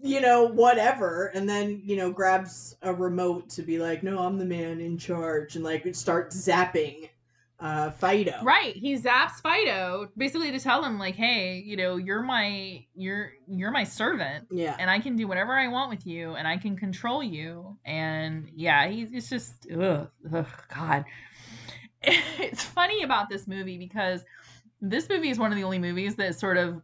[0.02, 4.36] you know, whatever, and then, you know, grabs a remote to be like, no, I'm
[4.36, 7.08] the man in charge, and like starts zapping
[7.60, 8.42] uh Fido.
[8.42, 8.74] Right.
[8.74, 13.70] He zaps Fido basically to tell him like, hey, you know, you're my you're you're
[13.70, 14.48] my servant.
[14.50, 14.74] Yeah.
[14.78, 17.78] and I can do whatever I want with you, and I can control you.
[17.84, 21.04] And yeah, he's it's just ugh, ugh, God.
[22.04, 24.24] It's funny about this movie because
[24.82, 26.82] this movie is one of the only movies that sort of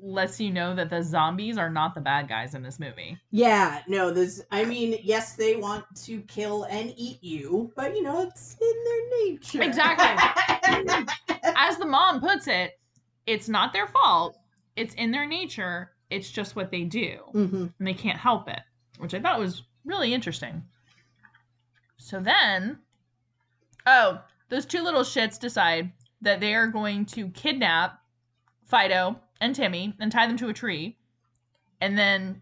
[0.00, 3.18] lets you know that the zombies are not the bad guys in this movie.
[3.30, 8.02] Yeah, no, this I mean, yes, they want to kill and eat you, but you
[8.02, 9.62] know, it's in their nature.
[9.62, 11.06] Exactly.
[11.56, 12.78] As the mom puts it,
[13.26, 14.36] it's not their fault.
[14.76, 15.92] It's in their nature.
[16.10, 17.18] It's just what they do.
[17.32, 18.60] hmm and they can't help it,
[18.98, 20.62] which I thought was really interesting.
[21.96, 22.78] So then,
[23.86, 25.90] oh, those two little shits decide
[26.22, 28.00] that they are going to kidnap
[28.64, 30.96] Fido and Timmy and tie them to a tree,
[31.80, 32.40] and then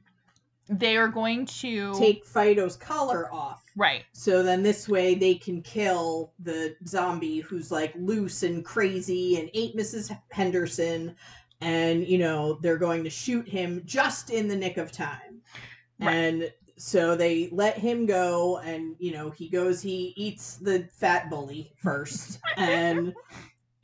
[0.69, 3.63] they are going to Take Fido's collar off.
[3.77, 9.39] right, So then this way they can kill the zombie who's like loose and crazy
[9.39, 10.17] and ate Mrs.
[10.33, 11.15] Henderson
[11.61, 15.41] and you know they're going to shoot him just in the nick of time.
[16.01, 16.15] Right.
[16.15, 21.31] And so they let him go and you know he goes he eats the fat
[21.31, 23.15] bully first and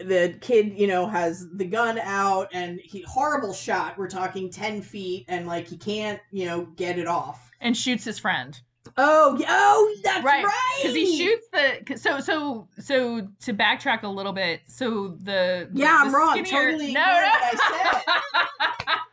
[0.09, 4.83] the kid you know has the gun out and he horrible shot we're talking 10
[4.83, 8.61] feet and like he can't you know get it off and shoots his friend
[8.99, 10.79] Oh, yeah, oh, that's Right, right.
[10.83, 14.61] because he shoots the so so so to backtrack a little bit.
[14.67, 16.33] So the Yeah, the I'm wrong.
[16.45, 18.01] skinnier- Totally no, no.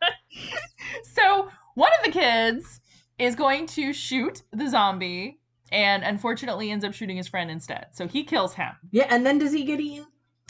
[1.03, 2.81] so one of the kids
[3.19, 5.39] is going to shoot the zombie
[5.71, 7.87] and unfortunately ends up shooting his friend instead.
[7.91, 8.71] So he kills him.
[8.91, 10.07] Yeah, and then does he get eaten?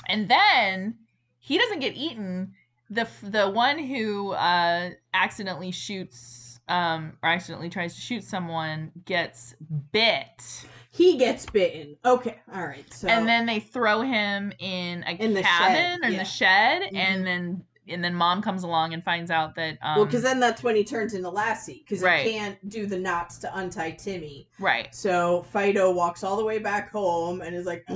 [0.10, 0.96] And then
[1.40, 2.54] he doesn't get eaten.
[2.90, 9.56] The the one who uh, accidentally shoots um, or accidentally tries to shoot someone gets
[9.92, 10.66] bit.
[10.92, 11.98] He gets bitten.
[12.04, 12.92] Okay, all right.
[12.92, 16.20] So and then they throw him in a In the cabin shed, or in yeah.
[16.20, 16.96] the shed Mhm.
[16.98, 20.40] and then and then mom comes along and finds out that um well, because then
[20.40, 22.24] that's when he turns into Lassie because Right.
[22.26, 24.48] he can't do the knots to untie Timmy.
[24.60, 27.96] right So Fido walks all the way back home and is like, Ugh.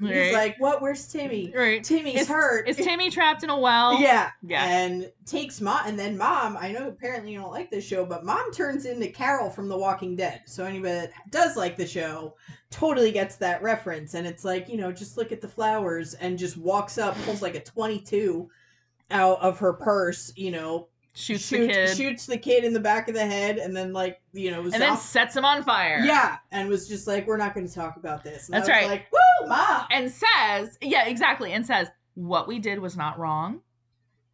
[0.00, 0.24] Right.
[0.24, 0.82] he's like, "What?
[0.82, 1.52] Where's Timmy?
[1.54, 5.86] right Timmy's Is- hurt." is Timmy trapped in a well yeah, yeah and takes mom,
[5.86, 6.56] and then mom.
[6.56, 9.76] I know apparently you don't like this show, but mom turns into Carol from The
[9.76, 10.42] Walking Dead.
[10.46, 12.34] So anybody that does like the show
[12.70, 16.38] totally gets that reference, and it's like you know, just look at the flowers, and
[16.38, 18.50] just walks up, pulls like a twenty-two
[19.10, 22.80] out of her purse, you know, shoots shoot- the kid shoots the kid in the
[22.80, 26.02] back of the head, and then like you know, and then sets him on fire
[26.04, 28.48] yeah, and was just like, we're not going to talk about this.
[28.48, 28.86] And That's right.
[28.86, 29.86] Like, woo, mom.
[29.90, 33.60] and says yeah exactly and says what we did was not wrong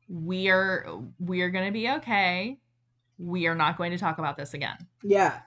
[0.08, 0.86] we are
[1.18, 2.58] we are going to be okay
[3.18, 5.40] we are not going to talk about this again Yeah,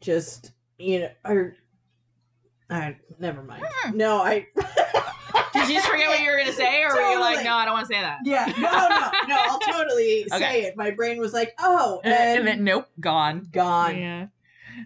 [0.00, 1.56] just you know, or
[2.70, 3.62] I never mind.
[3.66, 3.96] Hmm.
[3.96, 4.46] No, I.
[5.52, 7.54] did you just forget what you were going to say or were you like no
[7.54, 9.36] i don't want to say that Yeah, no, no, no.
[9.40, 10.38] I'll totally Okay.
[10.38, 10.76] say it.
[10.76, 13.98] My brain was like, oh, and, and, then nope gone gone.
[13.98, 14.26] Yeah.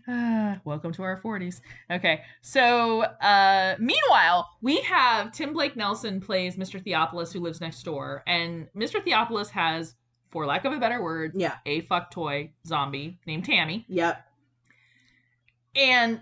[0.08, 1.60] Ah, welcome to our 40s.
[1.90, 2.22] Okay.
[2.42, 6.82] So, uh meanwhile, we have Tim Blake Nelson plays Mr.
[6.84, 9.02] Theopolis who lives next door and Mr.
[9.04, 9.94] Theopolis has
[10.30, 11.54] for lack of a better word, Yeah.
[11.66, 13.84] a fuck toy zombie named Tammy.
[13.88, 14.26] Yep.
[15.76, 16.20] And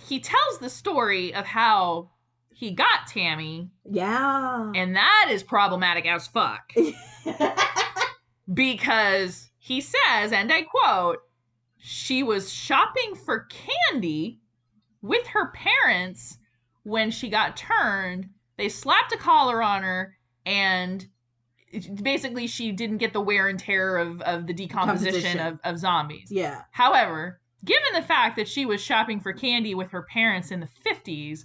[0.00, 2.10] he tells the story of how
[2.54, 4.70] he got Tammy, Yeah.
[4.74, 6.72] and that is problematic as fuck.
[8.52, 11.18] because he says, and I quote,
[11.78, 13.46] she was shopping for
[13.90, 14.40] candy
[15.02, 16.38] with her parents
[16.82, 18.28] when she got turned.
[18.56, 21.06] They slapped a collar on her, and
[22.02, 26.28] basically, she didn't get the wear and tear of, of the decomposition of, of zombies.
[26.30, 26.62] yeah.
[26.70, 30.68] However, given the fact that she was shopping for candy with her parents in the
[30.86, 31.44] 50s,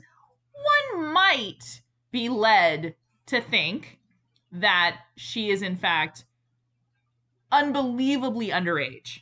[0.64, 2.96] one might be led
[3.28, 4.00] to think
[4.52, 6.26] that she is, in fact,
[7.52, 9.22] unbelievably underage.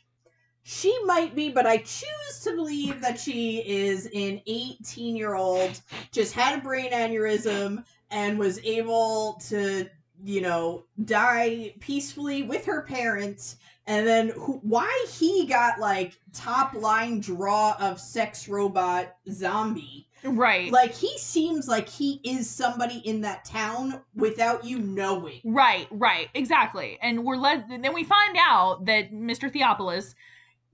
[0.62, 5.80] She might be, but I choose to believe that she is an 18 year old,
[6.12, 9.88] just had a brain aneurysm, and was able to,
[10.22, 13.56] you know, die peacefully with her parents.
[13.86, 20.07] And then who, why he got like top line draw of sex robot zombie.
[20.24, 20.70] Right.
[20.72, 25.40] Like he seems like he is somebody in that town without you knowing.
[25.44, 26.98] Right, right, exactly.
[27.02, 27.66] And we're led.
[27.68, 29.52] Then we find out that Mr.
[29.52, 30.14] Theopolis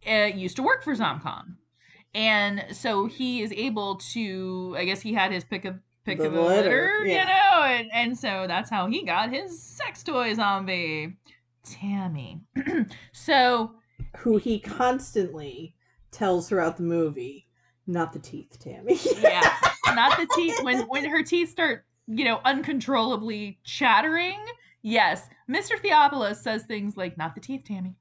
[0.09, 1.57] uh, used to work for ZomCon,
[2.15, 4.75] and so he is able to.
[4.79, 7.21] I guess he had his pick of pick The of the litter, litter, yeah.
[7.21, 11.17] you know, and and so that's how he got his sex toy zombie,
[11.65, 12.41] Tammy.
[13.13, 13.75] so
[14.19, 15.75] Who he constantly
[16.11, 17.47] tells throughout the movie,
[17.87, 18.99] not the teeth, Tammy.
[19.21, 19.55] yeah,
[19.95, 20.57] not the teeth.
[20.63, 24.39] When when her teeth start, you know, uncontrollably chattering.
[24.83, 25.79] Yes, Mr.
[25.81, 27.97] Theopolis says things like, "Not the teeth, Tammy."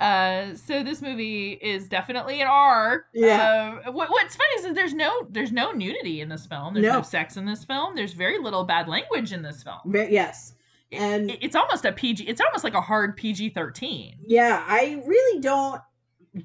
[0.00, 3.04] Uh, so this movie is definitely an R.
[3.14, 3.78] Yeah.
[3.86, 6.74] Uh, what, what's funny is that there's no there's no nudity in this film.
[6.74, 6.94] There's no.
[6.96, 7.02] No.
[7.02, 7.94] sex in this film.
[7.94, 9.78] There's very little bad language in this film.
[9.86, 10.54] Ve- yes.
[10.90, 12.24] It- And it- it's almost a PG.
[12.24, 14.16] It's almost like a hard PG thirteen.
[14.26, 15.80] yeah, I really don't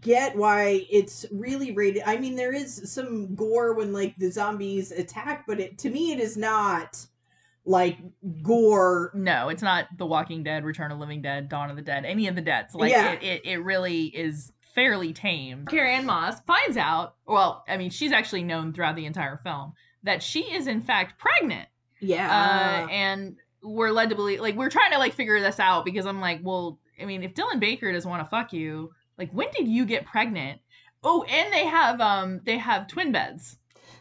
[0.01, 2.03] get why it's really rated.
[2.05, 6.11] I mean, there is some gore when like the zombies attack, but it to me
[6.11, 7.05] it is not
[7.65, 7.97] like
[8.41, 9.11] gore.
[9.13, 12.27] No, it's not The Walking Dead, Return of Living Dead, Dawn of the Dead, any
[12.27, 12.73] of the Deads.
[12.73, 13.11] Like Yeah.
[13.11, 15.65] it, it, it really is fairly tame.
[15.65, 19.73] Carrie Ann Moss finds out, well, I mean, she's actually known throughout the entire film
[20.03, 21.67] that she is in fact pregnant.
[21.99, 22.29] Yeah.
[22.29, 26.05] Uh, and we're led to believe, like, we're trying to like figure this out because
[26.05, 29.49] I'm like, well, I mean, if Dylan Baker doesn't want to fuck you, like, when
[29.55, 30.59] did you get pregnant?
[31.03, 33.57] Oh, and they have um they have twin beds.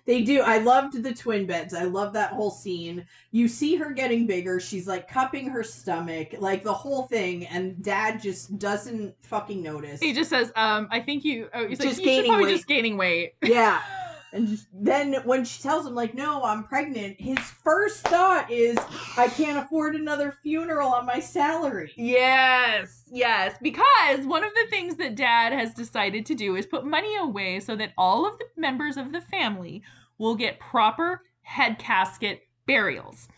[0.06, 0.40] They do.
[0.40, 1.74] I loved the twin beds.
[1.74, 3.04] I love that whole scene.
[3.30, 4.58] You see her getting bigger.
[4.58, 10.00] She's like cupping her stomach, like the whole thing, and dad just doesn't fucking notice.
[10.00, 11.50] He just says, um, I think you.
[11.52, 13.34] Oh, he's like, Just you should gaining probably weight." just gaining weight.
[13.42, 13.82] yeah.
[14.32, 18.78] And just, then when she tells him, like, no, I'm pregnant, his first thought is,
[19.16, 21.92] I can't afford another funeral on my salary.
[21.96, 23.56] Yes, yes.
[23.62, 27.60] Because one of the things that dad has decided to do is put money away
[27.60, 29.82] so that all of the members of the family
[30.18, 33.28] will get proper head casket burials.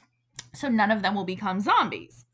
[0.55, 2.25] So none of them will become zombies.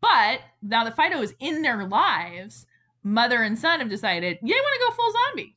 [0.00, 2.66] But now that Fido is in their lives,
[3.02, 5.56] mother and son have decided, yeah, I want to go full zombie.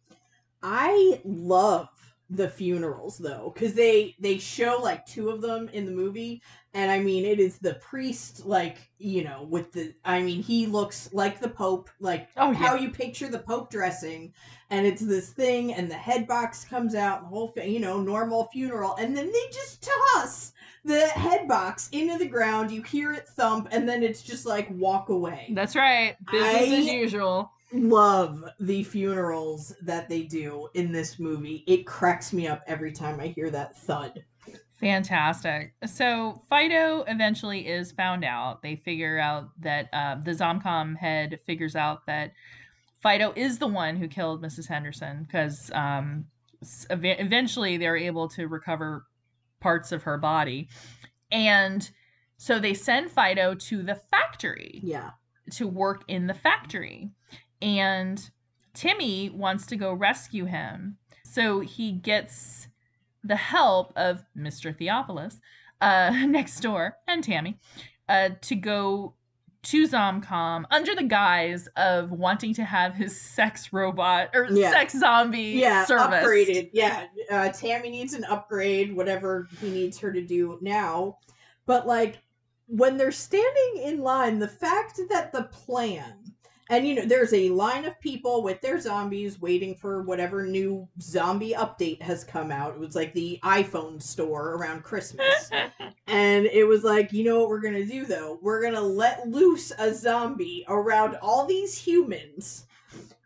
[0.62, 1.89] I love
[2.32, 6.42] the funerals though because they they show like two of them in the movie
[6.74, 10.66] and i mean it is the priest like you know with the i mean he
[10.66, 14.34] looks like the pope like Oh, how you picture the pope dressing
[14.72, 18.02] and it's this thing and the head box comes out the whole thing you know
[18.02, 23.14] normal funeral and then they just toss the head box into the ground you hear
[23.14, 26.16] it thump and then it's just like walk away That's right.
[26.32, 27.52] Business as usual.
[27.73, 31.63] Love the funerals that they do in this movie.
[31.67, 34.23] It cracks me up every time I hear that thud.
[34.80, 35.73] Fantastic.
[35.86, 38.62] So Fido eventually is found out.
[38.62, 42.34] They figure out that uh, the ZomCon head figures out that
[43.01, 44.67] Fido is the one who killed Mrs.
[44.67, 46.25] Henderson because um,
[46.89, 49.06] ev- eventually they're able to recover
[49.60, 50.67] parts of her body.
[51.32, 51.89] And
[52.38, 55.12] so they send Fido to the factory Yeah.
[55.51, 57.12] to work in the factory.
[57.65, 58.30] And
[58.75, 60.97] Timmy wants to go rescue him.
[61.23, 62.67] So he gets
[63.23, 64.78] the help of Mr.
[64.78, 65.39] Theopolis
[65.82, 67.58] uh, next door and Tammy
[68.08, 69.15] uh, to go
[69.63, 74.69] to ZomCon under the guise of wanting to have his sex robot or Yeah.
[74.69, 75.86] sex zombie Yeah.
[75.86, 76.23] service.
[76.23, 76.69] Upgraded.
[76.71, 77.08] Yeah.
[77.32, 81.17] Uh, Tammy needs an upgrade, whatever he needs her to do now.
[81.65, 82.19] But like
[82.67, 86.25] when they're standing in line, the fact that the plan
[86.69, 90.88] and you know there's a line of people with their zombies waiting for whatever new
[91.01, 92.73] zombie update has come out.
[92.73, 95.49] It was like the iPhone store around Christmas.
[96.08, 98.38] And it was like, you know what we're gonna do though?
[98.41, 102.64] We're gonna let loose a zombie around all these humans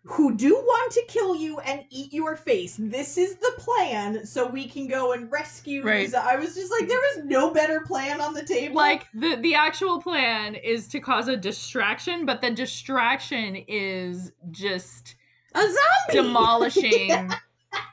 [0.09, 2.75] who do want to kill you and eat your face.
[2.79, 5.83] This is the plan, so we can go and rescue.
[5.83, 6.13] Right.
[6.13, 8.75] I was just like, there was no better plan on the table.
[8.75, 15.15] like the the actual plan is to cause a distraction but the distraction is just
[15.55, 15.77] a zombie
[16.11, 17.31] demolishing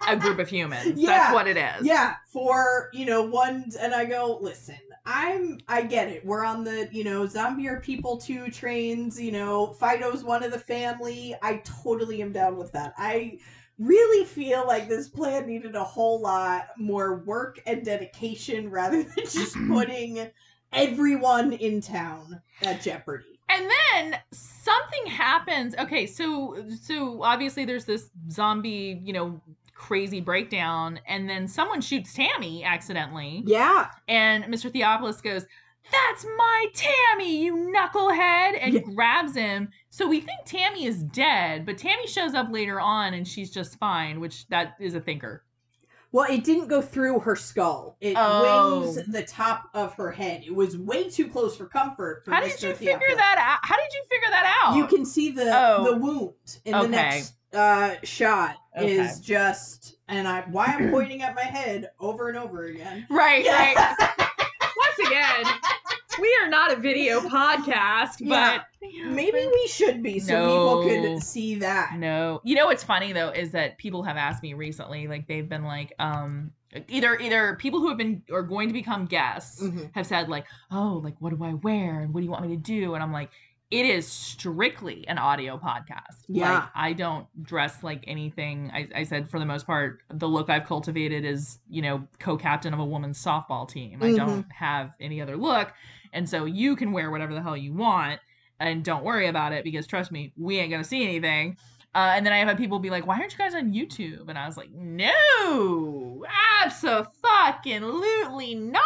[0.09, 1.11] a group of humans Yeah.
[1.11, 4.77] that's what it is Yeah, for you know one, and I go, listen,
[5.07, 6.25] I'm, I get it.
[6.25, 9.21] We're on the you know zombie are people too trains.
[9.21, 11.35] You know, Fido's one of the family.
[11.43, 12.93] I totally am down with that.
[12.99, 13.39] I
[13.79, 19.25] really feel like this plan needed a whole lot more work and dedication rather than
[19.25, 20.31] just putting
[20.73, 23.39] everyone in town at jeopardy.
[23.49, 29.41] and then something happens okay so so obviously there's this zombie you know
[29.77, 35.45] crazy breakdown and then someone shoots tammy accidentally Yeah, and mr theopolis goes
[35.93, 38.81] that's my tammy you knucklehead and Yeah.
[38.95, 43.29] grabs him so we think tammy is dead but tammy shows up later on and
[43.29, 45.45] she's just fine which that is a thinker
[46.13, 47.97] Well, it didn't go through her skull.
[48.01, 48.81] It Oh.
[48.81, 50.45] wings the top of her head.
[50.47, 52.25] It was way too close for comfort.
[52.25, 52.69] For how did Mr.
[52.69, 55.85] you figure that out how did you figure that out You can see the Oh.
[55.85, 58.93] the wound in the next uh, shot Okay.
[58.99, 63.07] is just, and I why I'm pointing at my head over and over again.
[63.11, 63.75] right Yeah.
[63.75, 64.19] right
[64.77, 65.45] once again,
[66.21, 68.59] we are not a video podcast, Yeah.
[68.59, 68.67] but
[69.05, 70.49] Maybe we should be so No.
[70.49, 71.95] people could see that.
[71.97, 72.41] no.
[72.45, 75.65] You know what's funny though is that people have asked me recently, like they've been
[75.65, 76.53] like, um,
[76.89, 79.91] either either people who have been or going to become guests Mhm.
[79.95, 82.55] have said like, oh, like what do I wear and what do you want me
[82.57, 82.95] to do?
[82.95, 83.31] And I'm like,
[83.71, 86.25] it is strictly an audio podcast.
[86.29, 86.55] Yeah.
[86.55, 88.71] Like, I don't dress like anything.
[88.73, 92.73] I, I said for the most part, the look I've cultivated is, you know, co-captain
[92.73, 94.03] of a woman's softball team.
[94.03, 94.17] I Mhm.
[94.17, 95.73] don't have any other look.
[96.13, 98.21] And so you can wear whatever the hell you want
[98.61, 101.57] and don't worry about it because trust me, we ain't gonna see anything.
[101.97, 104.29] Uh, and then I have had people be like, "Why aren't you guys on YouTube?"
[104.29, 106.27] And I was like, "No,
[106.63, 108.85] absolutely not."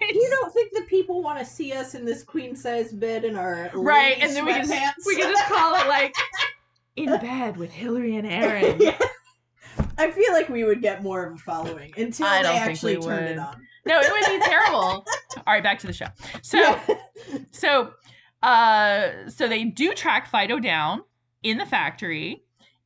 [0.00, 3.34] You don't think the people want to see us in this queen size bed in
[3.34, 4.16] our right?
[4.20, 5.04] And then we can sweatpants?
[5.06, 6.14] we can just call it like
[6.96, 8.76] in bed with Hillary and Erin.
[8.80, 8.96] Yeah.
[9.98, 13.06] I feel like we would get more of a following until I they actually turned
[13.06, 13.30] would.
[13.32, 13.60] it on.
[13.86, 14.78] No, it would be terrible.
[14.78, 15.04] All
[15.48, 16.06] right, back to the show.
[16.42, 16.58] So.
[16.58, 16.80] Yeah.
[17.50, 17.90] so
[18.42, 21.02] uh so they do track Fido down
[21.42, 22.42] in the factory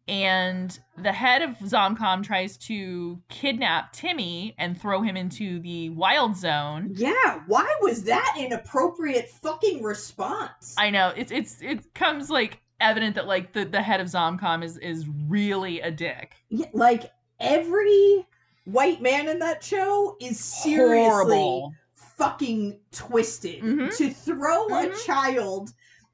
[0.06, 6.36] and the head of ZomCon tries to kidnap Timmy and throw him into the wild
[6.36, 6.90] zone.
[6.94, 10.74] Yeah, why was that an appropriate fucking response?
[10.76, 14.62] I know it's it's it comes like evident that like the the head of ZomCon
[14.62, 16.34] is is really a dick.
[16.50, 17.10] Yeah, like
[17.40, 18.26] every
[18.66, 21.72] white man in that show is seriously Horrible.
[21.94, 23.96] fucking twisted Mhm.
[23.96, 25.06] to throw a Mhm.
[25.06, 25.70] child.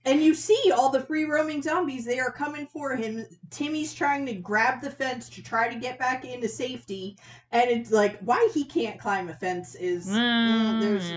[0.06, 3.26] And you see all the free roaming zombies, they are coming for him.
[3.50, 7.18] Timmy's trying to grab the fence to try to get back into safety.
[7.52, 10.08] And it's like, why he can't climb a fence is.
[10.08, 11.10] mm, there's.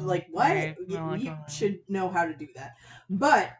[0.00, 0.76] like, what?
[0.86, 2.76] You, you should know how to do that.
[3.10, 3.50] But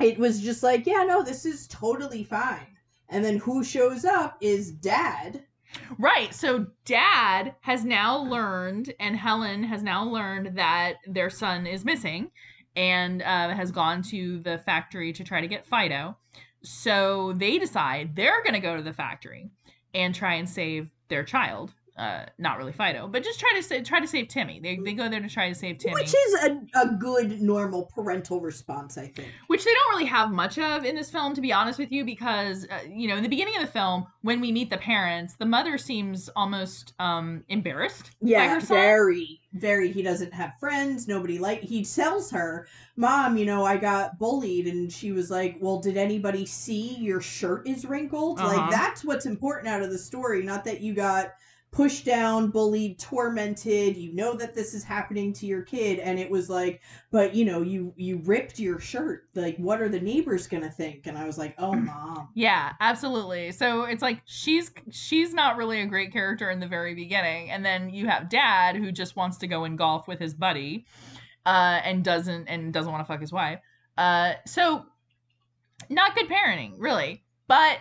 [0.00, 2.66] it was just like, yeah, no, this is totally fine.
[3.08, 5.44] And then who shows up is dad.
[5.96, 6.34] Right.
[6.34, 12.30] So dad has now learned, and Helen has now learned that their son is missing
[12.76, 16.16] and uh, has gone to the factory to try to get Fido.
[16.62, 19.50] So they decide they're going to go to the factory
[19.94, 23.80] and try and save their child uh not really Fido, but just try to sa-
[23.84, 24.60] try to save Timmy.
[24.60, 27.90] They they go there to try to save Timmy, Which is a, a good normal
[27.94, 29.28] parental response, I think.
[29.48, 32.04] which they don't really have much of in this film, to be honest with you,
[32.04, 35.34] because uh, you know in the beginning of the film when we meet the parents,
[35.34, 39.92] the mother seems almost um embarrassed Yeah, very, very.
[39.92, 41.06] He doesn't have friends.
[41.06, 41.60] Nobody like.
[41.60, 42.66] He tells her,
[42.96, 47.20] "Mom, you know, I got bullied," and she was like, "Well, did anybody see your
[47.20, 48.48] shirt is wrinkled?" Uh-huh.
[48.48, 51.34] Like that's what's important out of the story, not that you got
[51.72, 53.96] pushed down, bullied, tormented.
[53.96, 57.44] You know that this is happening to your kid, and it was like, but you
[57.44, 59.24] know, you you ripped your shirt.
[59.34, 61.06] Like, what are the neighbors gonna think?
[61.06, 63.50] And I was like, "Oh, mom." Yeah, absolutely.
[63.52, 67.64] So it's like she's she's not really a great character in the very beginning, and
[67.64, 70.84] then you have Dad who just wants to go and golf with his buddy,
[71.46, 73.60] uh, and doesn't and doesn't want to fuck his wife.
[73.96, 74.84] Uh, so
[75.88, 77.22] not good parenting, really.
[77.48, 77.78] But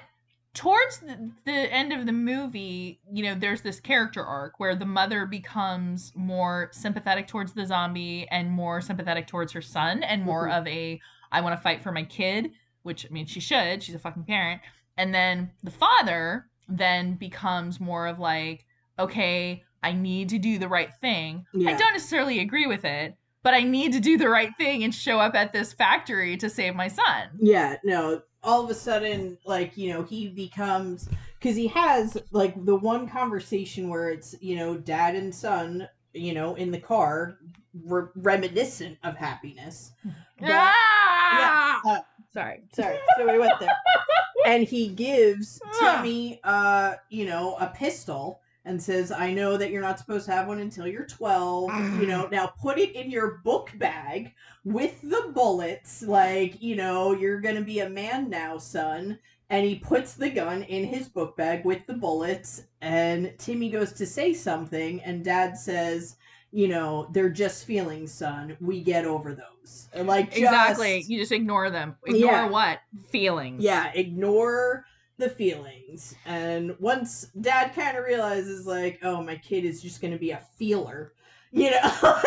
[0.54, 4.86] towards the, the end of the movie, you know, there's this character arc where the
[4.86, 10.48] mother becomes more sympathetic towards the zombie and more sympathetic towards her son, and more
[10.48, 10.60] Mhm.
[10.60, 11.00] of a
[11.32, 12.52] I want to fight for my kid,
[12.84, 13.82] which I mean she should.
[13.82, 14.62] She's a fucking parent.
[14.98, 18.66] And then the father then becomes more of like,
[19.00, 21.46] okay, I need to do the right thing.
[21.56, 24.94] I don't necessarily agree with it, but I need to do the right thing and
[24.94, 27.30] show up at this factory to save my son.
[27.40, 28.22] Yeah, no.
[28.44, 31.08] All of a sudden, like, you know, he becomes
[31.40, 36.34] because he has like the one conversation where it's, you know, dad and son, you
[36.34, 37.38] know, in the car,
[37.84, 39.92] re- reminiscent of happiness.
[40.40, 41.82] But- ah!
[41.88, 42.00] uh,
[42.34, 42.64] Sorry.
[42.74, 43.70] Sorry, so we went there.
[44.48, 49.82] And he gives Timmy, uh, you know, a pistol and says, "I know that you're
[49.82, 52.00] not supposed to have one until you're 12.
[52.00, 54.34] You know, now put it in your book bag
[54.64, 56.04] with the bullets.
[56.04, 60.64] Like, you know, you're gonna be a man now, son." And he puts the gun
[60.64, 62.64] in his book bag with the bullets.
[62.80, 66.16] And Timmy goes to say something, and Dad says,
[66.52, 68.56] "You know, they're just feelings, son.
[68.62, 71.04] We get over those." Like, just, Exactly.
[71.08, 71.98] You just ignore them.
[72.06, 72.48] Ignore Yeah.
[72.50, 72.80] what?
[73.10, 73.62] Feelings.
[73.62, 74.86] yeah, ignore
[75.22, 76.16] the feelings.
[76.26, 80.32] And once dad kind of realizes, like, oh, my kid is just going to be
[80.32, 81.14] a feeler,
[81.54, 82.22] you know,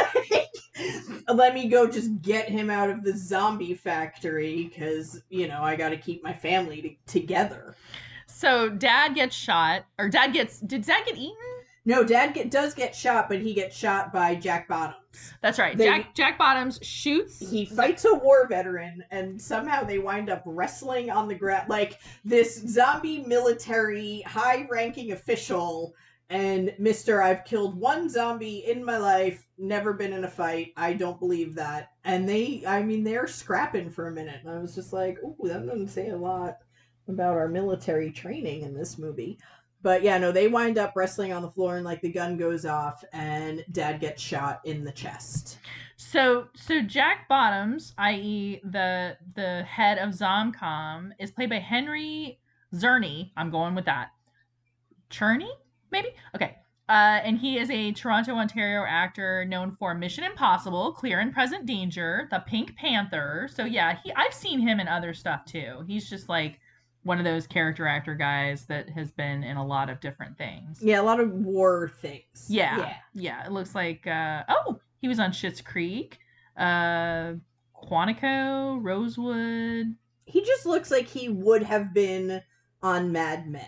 [1.33, 5.77] let me go just get him out of the zombie factory because, you know, I
[5.77, 7.75] got to keep my family to- together.
[8.27, 10.61] So dad gets shot, or dad gets.
[10.61, 11.37] Did dad get eaten?
[11.87, 14.97] No, dad get, does get shot, but he gets shot by Jack Bottoms.
[15.43, 15.76] That's right.
[15.76, 17.39] They- Jack Jack Bottoms shoots.
[17.39, 21.68] He fights a war veteran, and somehow they wind up wrestling on the ground.
[21.68, 25.95] Like this zombie military high ranking official,
[26.30, 27.22] and Mr.
[27.22, 30.72] I've killed one zombie in my life, never been in a fight.
[30.76, 31.91] I don't believe that.
[32.05, 34.41] And they, I mean, they're scrapping for a minute.
[34.43, 36.59] And I was just like, ooh, that doesn't say a lot
[37.09, 39.39] about our military training in this movie.
[39.85, 42.64] But yeah, no, they wind up wrestling on the floor, and like the gun goes
[42.64, 45.59] off, and dad gets shot in the chest.
[45.99, 48.62] So so Jack Bottoms, i.e.
[48.64, 52.41] the the head of ZomCon, is played by Henry
[52.74, 53.30] Czerny.
[53.37, 54.09] I'm going with that.
[55.11, 55.51] Cherney,
[55.93, 56.09] maybe?
[56.35, 56.57] Okay.
[56.89, 61.66] Uh, and he is a Toronto, Ontario actor known for Mission Impossible, Clear and Present
[61.66, 63.49] Danger, The Pink Panther.
[63.53, 65.85] So yeah, he I've seen him in other stuff too.
[65.87, 66.59] He's just like
[67.05, 70.81] one of those character actor guys that has been in a lot of different things.
[70.83, 72.47] Yeah, a lot of war things.
[72.49, 72.79] Yeah.
[72.79, 72.95] Yeah.
[73.15, 73.47] Yeah.
[73.47, 76.19] It looks like uh oh, he was on Schitt's Creek,
[76.57, 77.35] uh
[77.77, 79.95] Quantico, Rosewood.
[80.27, 82.43] He just looks like he would have been
[82.83, 83.67] on Mad Men.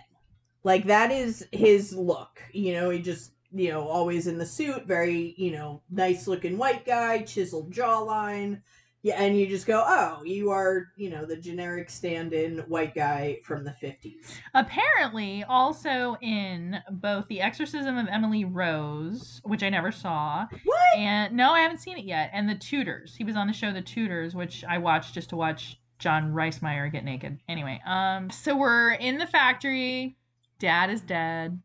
[0.65, 2.43] Like that is his look.
[2.53, 6.57] You know, he just, you know, always in the suit, very, you know, nice looking
[6.59, 8.63] white guy, chiseled jawline.
[9.07, 13.39] Yeah, and you just go, "Oh, you are, you know, the generic stand-in white guy
[13.45, 19.93] from the 50s." Apparently also in both The Exorcism of Emily Rose, which I never
[19.93, 20.97] saw, What?
[20.97, 23.15] and no, I haven't seen it yet, and The Tudors.
[23.15, 26.61] He was on the show The Tudors, which I watched just to watch John Rhys
[26.61, 27.39] Meyers get naked.
[27.49, 30.17] Anyway, um so we're in the factory.
[30.59, 31.63] Dad is dead.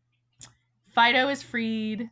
[0.94, 2.08] Fido is freed.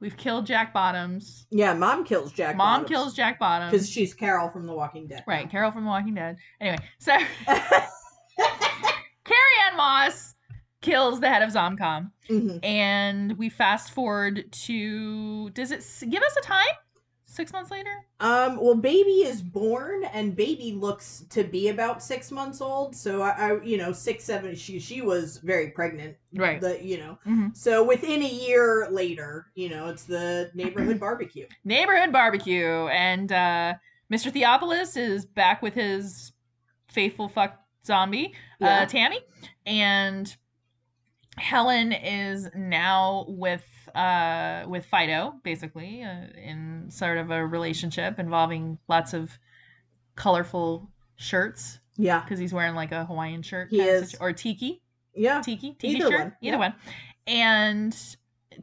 [0.00, 1.46] We've killed Jack Bottoms.
[1.50, 2.56] Yeah, mom kills Jack.
[2.56, 3.72] Mom kills Jack Bottoms.
[3.72, 5.24] because she's Carol from The Walking Dead.
[5.26, 6.36] Right, Carol from The Walking Dead.
[6.60, 7.12] Anyway, so
[7.48, 10.34] Carrie-Anne Moss
[10.80, 12.64] kills the head of ZomCon, Mhm.
[12.64, 15.50] and we fast forward to.
[15.50, 16.66] Does it give us a time?
[17.38, 18.04] Six months later.
[18.18, 22.96] Um, well, baby is born, and baby looks to be about six months old.
[22.96, 24.56] So I, I you know, six, seven.
[24.56, 26.16] She she was very pregnant.
[26.34, 26.60] Right.
[26.60, 27.56] The you know, Mhm.
[27.56, 31.46] so within a year later, you know, it's the neighborhood barbecue.
[31.64, 33.74] Neighborhood barbecue, and uh,
[34.12, 34.32] Mr.
[34.32, 36.32] Theopolis is back with his
[36.88, 38.80] faithful fuck zombie, Yeah.
[38.80, 39.20] uh, Tammy,
[39.64, 40.36] and
[41.36, 43.64] Helen is now with
[43.94, 49.38] uh with Fido, basically, uh, in sort of a relationship involving lots of
[50.16, 52.20] colorful shirts Yeah.
[52.20, 54.14] because he's wearing like a Hawaiian shirt, He is.
[54.20, 54.82] or tiki,
[55.14, 55.40] Yeah.
[55.40, 56.58] tiki, tiki Either shirt, one, either yeah.
[56.58, 56.74] one.
[57.26, 57.96] And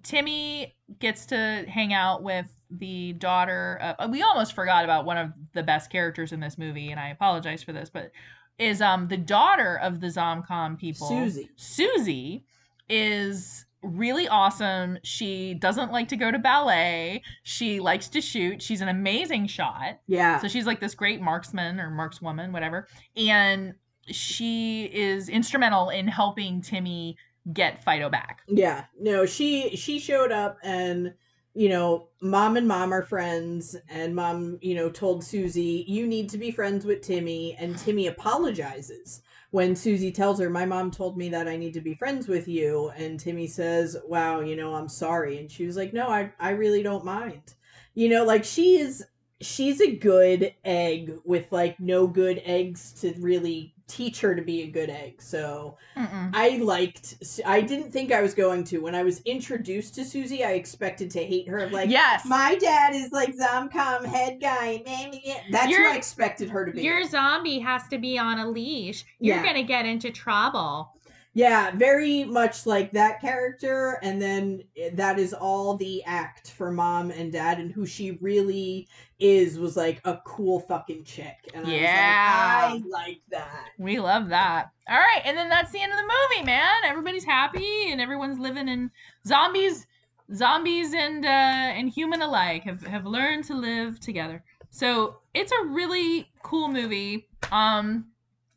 [0.04, 3.96] Timmy gets to hang out with the daughter.
[4.00, 7.10] Of, we almost forgot about one of the best characters in this movie, and I
[7.10, 8.12] apologize for this, but
[8.58, 11.50] is um the daughter of the ZomCon people, Susie.
[11.58, 12.46] Susie
[12.90, 14.98] is really awesome.
[15.04, 17.22] She doesn't like to go to ballet.
[17.44, 18.62] She likes to shoot.
[18.62, 20.00] She's an amazing shot.
[20.08, 20.40] Yeah.
[20.40, 22.88] So she's like this great marksman or markswoman, whatever.
[23.16, 23.76] And
[24.08, 27.18] she is instrumental in helping Timmy
[27.54, 28.42] get Fido back.
[28.48, 31.14] Yeah, no, she she showed up and
[31.58, 36.30] you know, mom and mom are friends and mom, you know, told Susie, "You need
[36.32, 39.22] to be friends with Timmy." And Timmy apologizes
[39.56, 42.46] when Susie tells her, "My mom told me that I need to be friends with
[42.46, 46.34] you." And Timmy says, "Wow, you know, I'm sorry." And she was like, "No, I
[46.42, 47.56] I really don't mind."
[47.94, 49.06] You know, like she is
[49.40, 54.64] she's a good egg with like no good eggs to really teach her to be
[54.64, 55.22] a good egg.
[55.22, 56.32] So, Mm-mm.
[56.34, 57.16] I liked.
[57.46, 58.80] I didn't think I was going to.
[58.80, 61.70] When I was introduced to Susie, I expected to hate her.
[61.70, 62.26] Like, yes.
[62.26, 64.82] my dad is like ZomCon head guy.
[64.86, 66.82] meh, meh, meh." That's You're- what I expected her to be.
[66.84, 69.06] Your zombie has to be on a leash.
[69.20, 69.44] You're Yeah.
[69.46, 70.92] gonna get into trouble.
[71.38, 76.72] Yeah, very much like that character, and then eh, that is all the act for
[76.72, 78.88] mom and dad, and who she really
[79.20, 81.50] is was like a cool fucking chick.
[81.54, 82.70] And Yeah.
[82.70, 83.66] I was like, I like that.
[83.78, 84.72] we love that.
[84.90, 86.86] All right, and then that's the end of the movie, man.
[86.86, 88.90] Everybody's happy and everyone's living in
[89.28, 89.88] zombies
[90.34, 94.44] zombies and uh and human alike have have learned to live together.
[94.72, 97.28] So, it's a really cool movie.
[97.52, 98.08] Um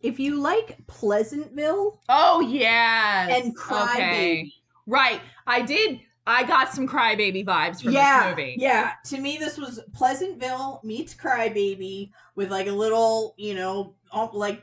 [0.01, 3.43] If you like Pleasantville Oh yes.
[3.43, 4.55] and Cry Baby,
[4.87, 5.21] Right.
[5.47, 6.01] I did.
[6.27, 8.57] I got some crybaby vibes from yeah, this movie.
[8.59, 13.95] Yeah, to me, this was Pleasantville meets Crybaby with like a little, you know,
[14.35, 14.63] like,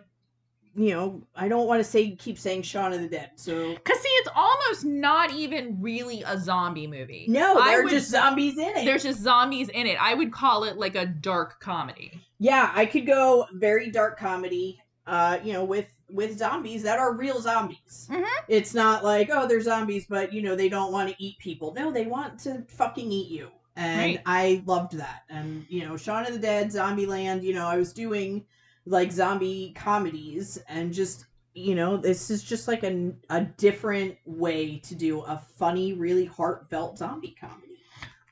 [0.76, 3.32] you know, I don't want to say keep saying Shaun of the Dead.
[3.36, 7.26] So Cause see, it's almost not even really a zombie movie.
[7.30, 8.86] no, I they're just zombies in it.
[8.86, 9.98] There's just zombies in it.
[10.00, 12.22] I would call it like a dark comedy.
[12.38, 14.80] yeah, I could go very dark comedy.
[15.08, 18.08] Uh, you know, with with zombies that are real zombies.
[18.12, 18.26] Mhm.
[18.48, 21.74] It's not like oh, they're zombies, but you know they don't want to eat people.
[21.74, 23.50] No, they want to fucking eat you.
[23.76, 24.22] And Right.
[24.26, 25.24] I loved that.
[25.30, 27.44] And you know, Shaun of the Dead, Zombieland.
[27.44, 28.46] You know, I was doing
[28.86, 34.78] like zombie comedies, and just you know, this is just like a a different way
[34.80, 37.75] to do a funny, really heartfelt zombie comedy.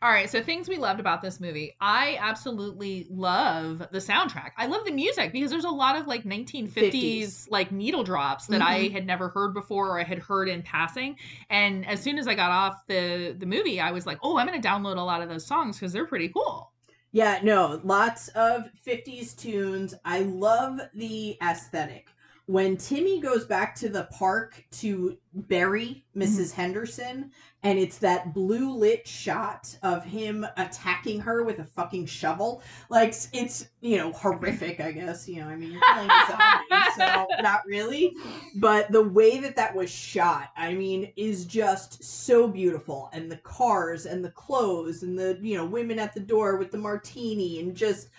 [0.03, 1.77] All right, so things we loved about this movie.
[1.79, 4.51] I absolutely love the soundtrack.
[4.57, 7.47] I love the music because there's a lot of like 1950s 50s.
[7.47, 8.89] like needle drops that I Mhm.
[8.89, 11.17] had never heard before or I had heard in passing.
[11.49, 14.45] And as soon as I got off the the movie, I was like, "Oh, I'm
[14.45, 16.73] going to download a lot of those songs because they're pretty cool."
[17.13, 19.93] Yeah, no, lots of 50s tunes.
[20.03, 22.12] I love the aesthetic.
[22.53, 26.19] When Timmy goes back to the park to bury mm-hmm.
[26.19, 27.31] missus Henderson,
[27.63, 33.15] and it's that blue lit shot of him attacking her with a fucking shovel, like
[33.33, 35.27] it's, you know, horrific, I guess.
[35.27, 38.15] You know, I mean, you're playing a zombie, so not really.
[38.57, 43.09] But the way that that was shot, I mean, is just so beautiful.
[43.13, 46.69] And the cars and the clothes and the, you know, women at the door with
[46.69, 48.09] the martini and just,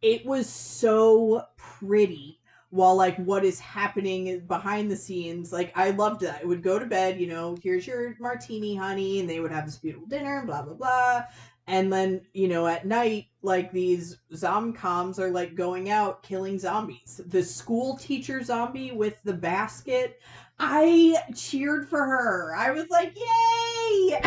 [0.00, 2.39] it was so pretty.
[2.70, 6.40] While like what is happening behind the scenes, like I loved that.
[6.42, 9.66] I would go to bed, you know, here's your martini, honey, and they would have
[9.66, 11.22] this beautiful dinner, blah blah blah.
[11.66, 17.20] And then, you know, at night, like these ZomCons are like going out killing zombies.
[17.26, 20.20] The school teacher zombie with the basket,
[20.58, 22.54] I cheered for her.
[22.56, 24.20] I was like, yay!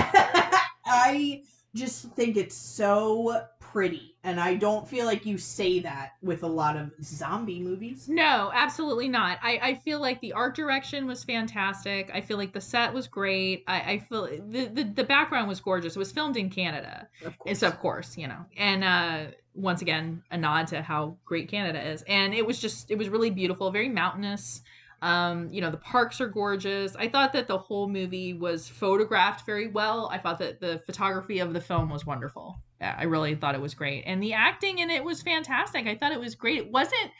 [0.85, 1.43] I
[1.75, 4.12] just think it's so pretty.
[4.25, 8.07] And I don't feel like you say that with a lot of zombie movies.
[8.07, 9.37] No, absolutely not.
[9.43, 12.09] I, I feel like the art direction was fantastic.
[12.13, 13.65] I feel like the set was great.
[13.67, 15.97] I, I feel the, the the background was gorgeous.
[15.97, 17.09] It was filmed in Canada.
[17.25, 18.45] Of It's of course, you know.
[18.55, 22.03] And uh once again, a nod to how great Canada is.
[22.07, 24.61] And it was just it was really beautiful, very mountainous.
[25.01, 26.95] Um, you know, the parks are gorgeous.
[26.95, 30.09] I thought that the whole movie was photographed very well.
[30.09, 32.57] I thought that the photography of the film was wonderful.
[32.83, 34.03] I really thought it was great.
[34.05, 35.87] And the acting in it was fantastic.
[35.87, 36.57] I thought it was great.
[36.57, 37.11] It wasn't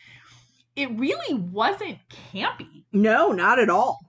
[0.76, 2.00] it really wasn't
[2.34, 2.84] campy.
[2.92, 4.00] No, not at all.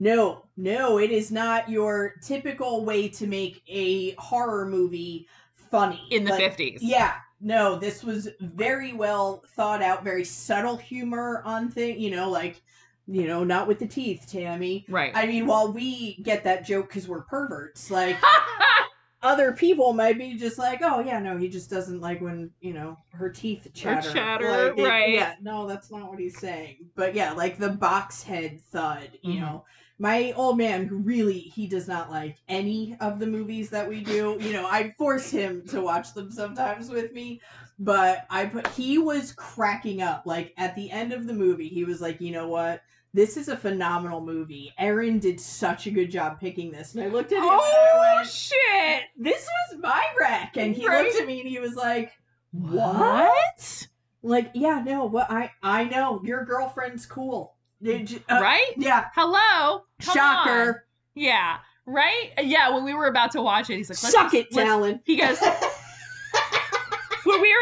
[0.00, 5.28] No, no, it is not your typical way to make a horror movie
[5.70, 6.78] funny in the Like, 50s.
[6.80, 12.00] Yeah, no, this was very well thought out, very subtle humor on thing.
[12.00, 12.62] You know, like
[13.06, 14.86] you know, not with the teeth, Tammy.
[14.88, 15.12] Right.
[15.14, 18.16] I mean, while we get that joke because we're perverts, like
[19.24, 22.72] other people might be just like, oh yeah, no, he just doesn't like when you
[22.74, 24.10] know her teeth chatter.
[24.10, 25.08] chatter, Like, it- right.
[25.14, 26.90] Yeah, no, that's not what he's saying.
[26.94, 29.10] But yeah, like the box head thud.
[29.22, 29.40] You Mhm.
[29.40, 29.64] know,
[29.98, 34.02] my old man who really he does not like any of the movies that we
[34.02, 34.36] do.
[34.40, 37.40] You know, I force him to watch them sometimes with me.
[37.78, 40.26] But I put he was cracking up.
[40.26, 42.82] Like at the end of the movie, he was like, you know what?
[43.14, 44.74] This is a phenomenal movie.
[44.76, 46.94] Erin did such a good job picking this.
[46.96, 49.02] And I looked at him and I oh went, shit.
[49.16, 50.56] this was my wreck.
[50.56, 51.04] And he Right.
[51.06, 52.10] looked at me and he was like,
[52.50, 53.86] what?
[54.22, 57.54] Like, yeah, no, what I I know your girlfriend's cool.
[57.82, 58.72] Did you- uh, right?
[58.76, 59.06] Yeah.
[59.14, 59.84] Hello.
[60.02, 60.68] Come Shocker.
[60.68, 60.74] on.
[61.14, 61.58] Yeah.
[61.86, 62.30] Right?
[62.42, 65.00] Yeah, when we were about to watch it, he's like, Suck it, Talon.
[65.04, 65.38] He goes,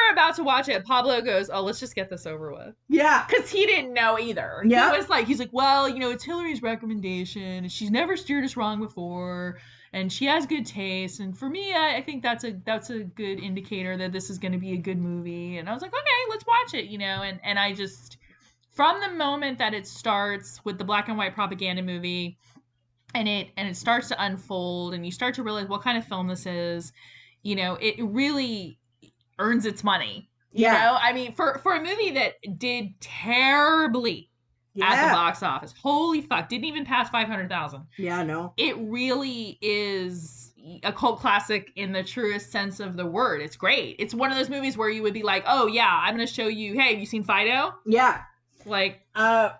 [0.06, 3.24] were about to watch it, Pablo goes, "Oh, let's just get this over with," yeah.
[3.28, 4.62] because he didn't know either.
[4.66, 4.90] Yeah.
[4.90, 7.68] he was like, he's like, "Well, you know, it's Hillary's recommendation.
[7.68, 9.58] She's never steered us wrong before,
[9.92, 11.20] and she has good taste.
[11.20, 14.38] And for me, I, I think that's a that's a good indicator that this is
[14.38, 16.98] going to be a good movie." And I was like, "Okay, let's watch it," you
[16.98, 17.22] know.
[17.22, 18.18] And and I just
[18.72, 22.38] from the moment that it starts with the black and white propaganda movie
[23.14, 26.06] and it and it starts to unfold and you start to realize what kind of
[26.06, 26.92] film this is
[27.42, 28.78] you know it really
[29.38, 30.72] earns its money you Yeah.
[30.72, 34.28] know i mean for for a movie that did terribly
[34.80, 38.54] at the box office holy fuck didn't even pass 500000 Yeah, no.
[38.56, 40.52] it really is
[40.84, 44.36] a cult classic in the truest sense of the word it's great it's one of
[44.38, 46.98] those movies where you would be like oh yeah i'm gonna show you hey have
[47.00, 48.22] you seen fido Yeah.
[48.64, 49.50] like Uh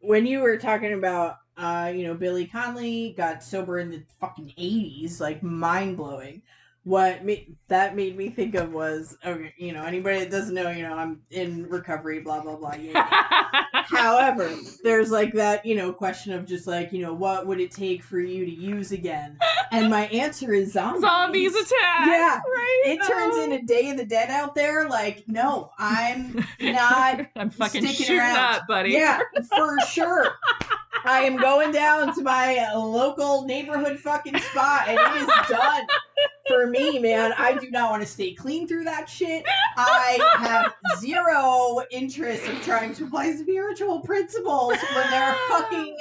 [0.00, 4.54] when you were talking about uh, you know, Billy Connolly got sober in the fucking
[4.56, 6.40] eighties, like mind blowing.
[6.84, 10.68] What made that made me think of was okay, you know, anybody that doesn't know,
[10.70, 12.74] you know, I'm in recovery, blah blah blah.
[12.74, 12.90] Yeah,
[13.72, 13.82] yeah.
[13.84, 14.50] However,
[14.82, 18.02] there's like that, you know, question of just like, you know, what would it take
[18.02, 19.38] for you to use again?
[19.70, 21.02] And my answer is zombies.
[21.02, 22.40] zombies attack Yeah.
[22.40, 23.44] right It turns Oh.
[23.44, 24.88] into Day of the Dead out there.
[24.88, 28.56] Like, no, I'm not I'm fucking sticking shooting around.
[28.56, 28.90] up, buddy.
[28.90, 29.20] Yeah,
[29.56, 30.34] for sure.
[31.04, 35.86] I am going down to my local neighborhood fucking spot, and it is done
[36.48, 37.32] for me, man.
[37.38, 39.44] I do not want to stay clean through that shit.
[39.76, 45.96] I have zero interest in trying to apply spiritual principles when there are fucking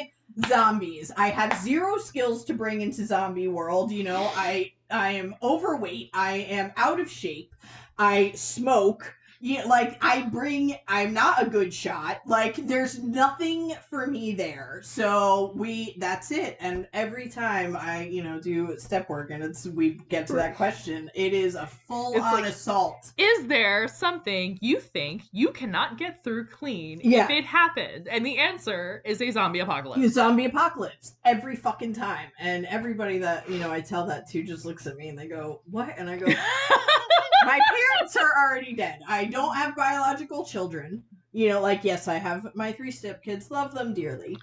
[0.47, 1.12] zombies.
[1.18, 3.91] I have zero skills to bring into zombie world.
[3.91, 6.12] You know, I I am overweight.
[6.14, 7.56] I am out of shape.
[7.97, 9.16] I smoke.
[9.44, 12.22] Yeah, like I bring, I'm not a good shot.
[12.28, 14.82] Like there's nothing for me there.
[14.84, 16.58] So we, that's it.
[16.60, 20.56] And every time I, you know, do step work and it's we get to that
[20.56, 23.12] question, it is a full It's on like- assault.
[23.18, 27.24] Is there something you think you cannot get through clean Yeah.
[27.24, 28.08] if it happened?
[28.10, 30.00] And the answer is a zombie apocalypse.
[30.00, 34.44] You zombie apocalypse every fucking time, and everybody that you know I tell that to
[34.44, 36.28] just looks at me and they go, "What?" And I go,
[37.46, 39.02] my parents are already dead.
[39.08, 41.04] I don't have biological children.
[41.32, 43.52] You know, like yes, I have my three stepkids.
[43.52, 44.38] Love them dearly.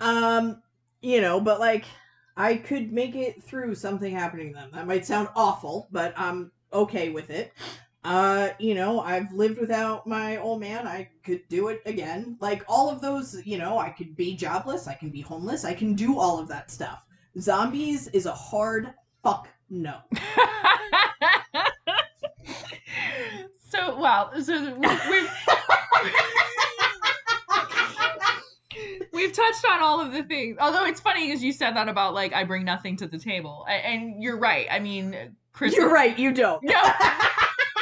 [0.00, 0.62] Um,
[1.00, 1.84] you know, but like
[2.36, 4.70] I could make it through something happening to them.
[4.72, 7.52] That might sound awful, but I'm okay with it.
[8.04, 10.86] Uh, you know, I've lived without my old man.
[10.86, 12.36] I could do it again.
[12.40, 15.74] Like all of those, you know, I could be jobless, I can be homeless, I
[15.74, 17.02] can do all of that stuff.
[17.38, 19.98] Zombies is a hard fuck no.
[23.78, 24.74] so well, so
[25.10, 25.30] we've
[29.12, 30.56] we've touched on all of the things.
[30.60, 33.66] Although it's funny because you said that about like I bring nothing to the table,
[33.68, 34.66] and you're right.
[34.70, 36.62] I mean, Chris, You're right, you don't.
[36.62, 36.70] No,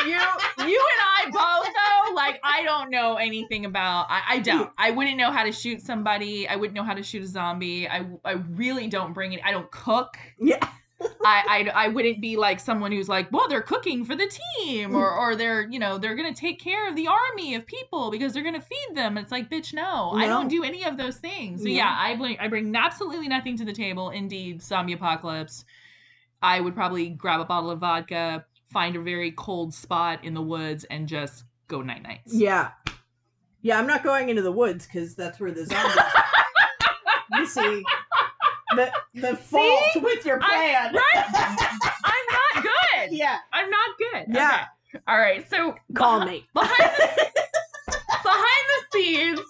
[0.07, 0.19] you
[0.67, 2.15] you and I both though.
[2.15, 4.07] Like I don't know anything about.
[4.09, 4.71] I, I don't.
[4.79, 6.49] I wouldn't know how to shoot somebody.
[6.49, 7.89] I wouldn't know how to shoot a zombie.
[7.89, 9.41] I I really don't bring it.
[9.45, 10.17] I don't cook.
[10.39, 10.67] Yeah.
[11.01, 14.95] I, I I wouldn't be like someone who's like, well, they're cooking for the team,
[14.97, 18.33] or or they're you know they're gonna take care of the army of people because
[18.33, 19.19] they're gonna feed them.
[19.19, 21.61] It's like, bitch, no, I don't do any of those things.
[21.61, 21.73] So No.
[21.75, 24.11] yeah, I bring I bring absolutely nothing to the table.
[24.11, 25.65] Indeed, zombie apocalypse.
[26.43, 30.43] I would probably grab a bottle of vodka, find a very cold spot in the
[30.43, 32.33] woods, and just go night nights.
[32.33, 32.71] Yeah.
[33.63, 35.97] Yeah, I'm not going into the woods because that's where the zombies
[37.33, 37.85] You see,
[38.75, 40.95] the the fault with your I- plan.
[40.95, 41.25] right?
[42.05, 43.13] I'm not good.
[43.13, 43.39] yeah.
[43.53, 44.25] I'm not good.
[44.35, 44.67] Yeah.
[44.95, 45.03] Okay.
[45.09, 45.49] All right.
[45.51, 46.47] So Call behi- me.
[46.55, 47.31] behind the,
[48.23, 49.41] behind the scenes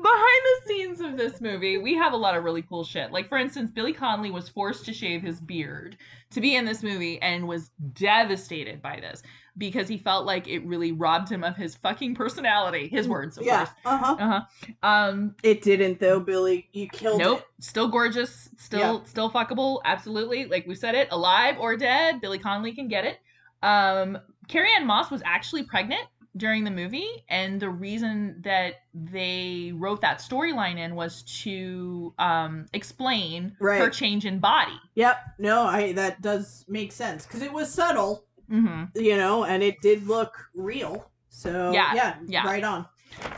[0.00, 3.28] behind the scenes of this movie we have a lot of really cool shit like
[3.28, 5.96] for instance billy connolly was forced to shave his beard
[6.30, 9.22] to be in this movie and was devastated by this
[9.58, 13.44] because he felt like it really robbed him of his fucking personality his words of
[13.44, 13.66] Yeah.
[13.66, 14.16] course Uh huh.
[14.18, 16.68] uh-huh um It didn't though, Billy.
[16.72, 17.64] You killed nope it.
[17.64, 22.72] still gorgeous still still fuckable absolutely like we said it alive or dead billy connolly
[22.72, 23.18] can get it
[23.62, 26.02] um carrie-anne moss was actually pregnant
[26.36, 32.66] during the movie and the reason that they wrote that storyline in was to um
[32.72, 35.16] explain her change in body Yep.
[35.38, 39.80] No, I that does make sense because it was subtle, hmm you know, and it
[39.82, 41.10] did look real.
[41.30, 42.46] So Yeah, yeah, yeah.
[42.46, 42.86] right on.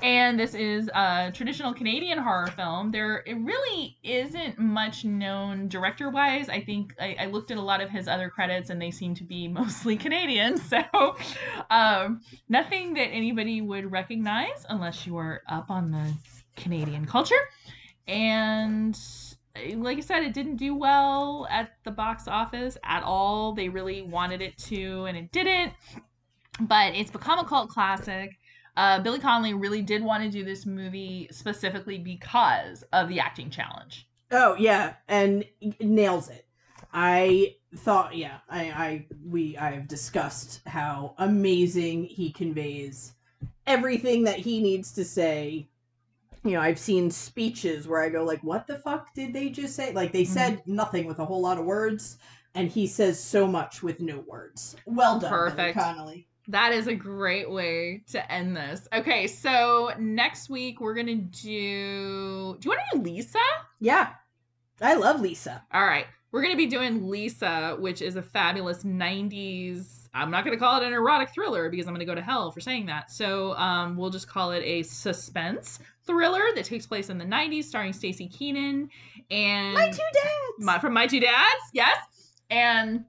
[0.03, 2.91] and this is a traditional Canadian horror film.
[2.91, 6.49] There, it really isn't much known director wise.
[6.49, 9.15] I think I, I looked at a lot of his other credits, and they seem
[9.17, 10.59] to be mostly Canadian.
[10.59, 10.83] So,
[11.71, 16.13] um, nothing that anybody would recognize unless you are up on the
[16.57, 17.35] Canadian culture.
[18.09, 18.97] And
[19.75, 23.53] like I said, it didn't do well at the box office at all.
[23.53, 25.73] They really wanted it to, and it didn't.
[26.61, 28.39] But it's become a cult classic.
[28.77, 33.51] Uh, Billy Connolly really did want to do this movie specifically because of the acting
[33.51, 34.07] challenge.
[34.31, 35.45] Oh yeah, and
[35.81, 36.47] nails it.
[36.93, 43.13] I thought, yeah, I, I, we, I have discussed how amazing he conveys
[43.67, 45.69] everything that he needs to say.
[46.43, 49.77] You know, I've seen speeches where I go like, "What the fuck did they just
[49.77, 50.75] say?" Like they said mm-hmm.
[50.75, 52.17] nothing with a whole lot of words,
[52.55, 54.77] and he says so much with no words.
[54.87, 55.79] Well done, Perfect.
[55.79, 56.27] Connolly.
[56.49, 58.89] That is a great way to end this.
[58.93, 62.57] Okay, so next week we're gonna do.
[62.59, 63.39] Do you want to do Lisa?
[63.79, 64.15] Yeah,
[64.81, 65.63] I love Lisa.
[65.73, 70.00] All right, we're gonna be doing Lisa, which is a fabulous '90s.
[70.13, 72.61] I'm not gonna call it an erotic thriller because I'm gonna go to hell for
[72.61, 73.11] saying that.
[73.11, 77.65] So um, we'll just call it a suspense thriller that takes place in the '90s,
[77.65, 78.89] starring Staci Keanan
[79.31, 80.59] and My two dads.
[80.59, 81.99] my, from my two dads yes
[82.51, 83.05] and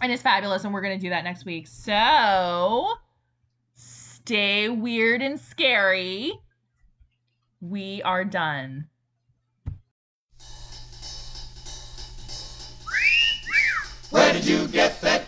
[0.00, 2.88] and it's fabulous and we're gonna do that next week so
[3.74, 6.32] stay weird and scary
[7.60, 8.86] we are done
[14.10, 15.27] Where did you get that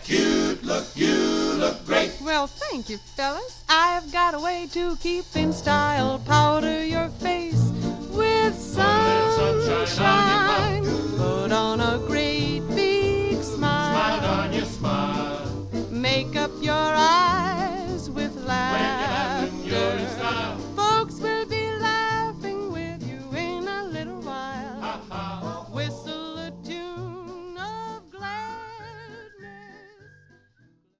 [0.71, 2.11] look, you look great.
[2.21, 3.63] Well, thank you, fellas.
[3.67, 6.19] I've got a way to keep in style.
[6.19, 7.71] Powder your face
[8.11, 9.93] with sunshine.
[11.17, 14.19] Put on a great big smile.
[14.19, 15.67] Smile on your smile.
[15.89, 19.10] Make up your eyes with laughter.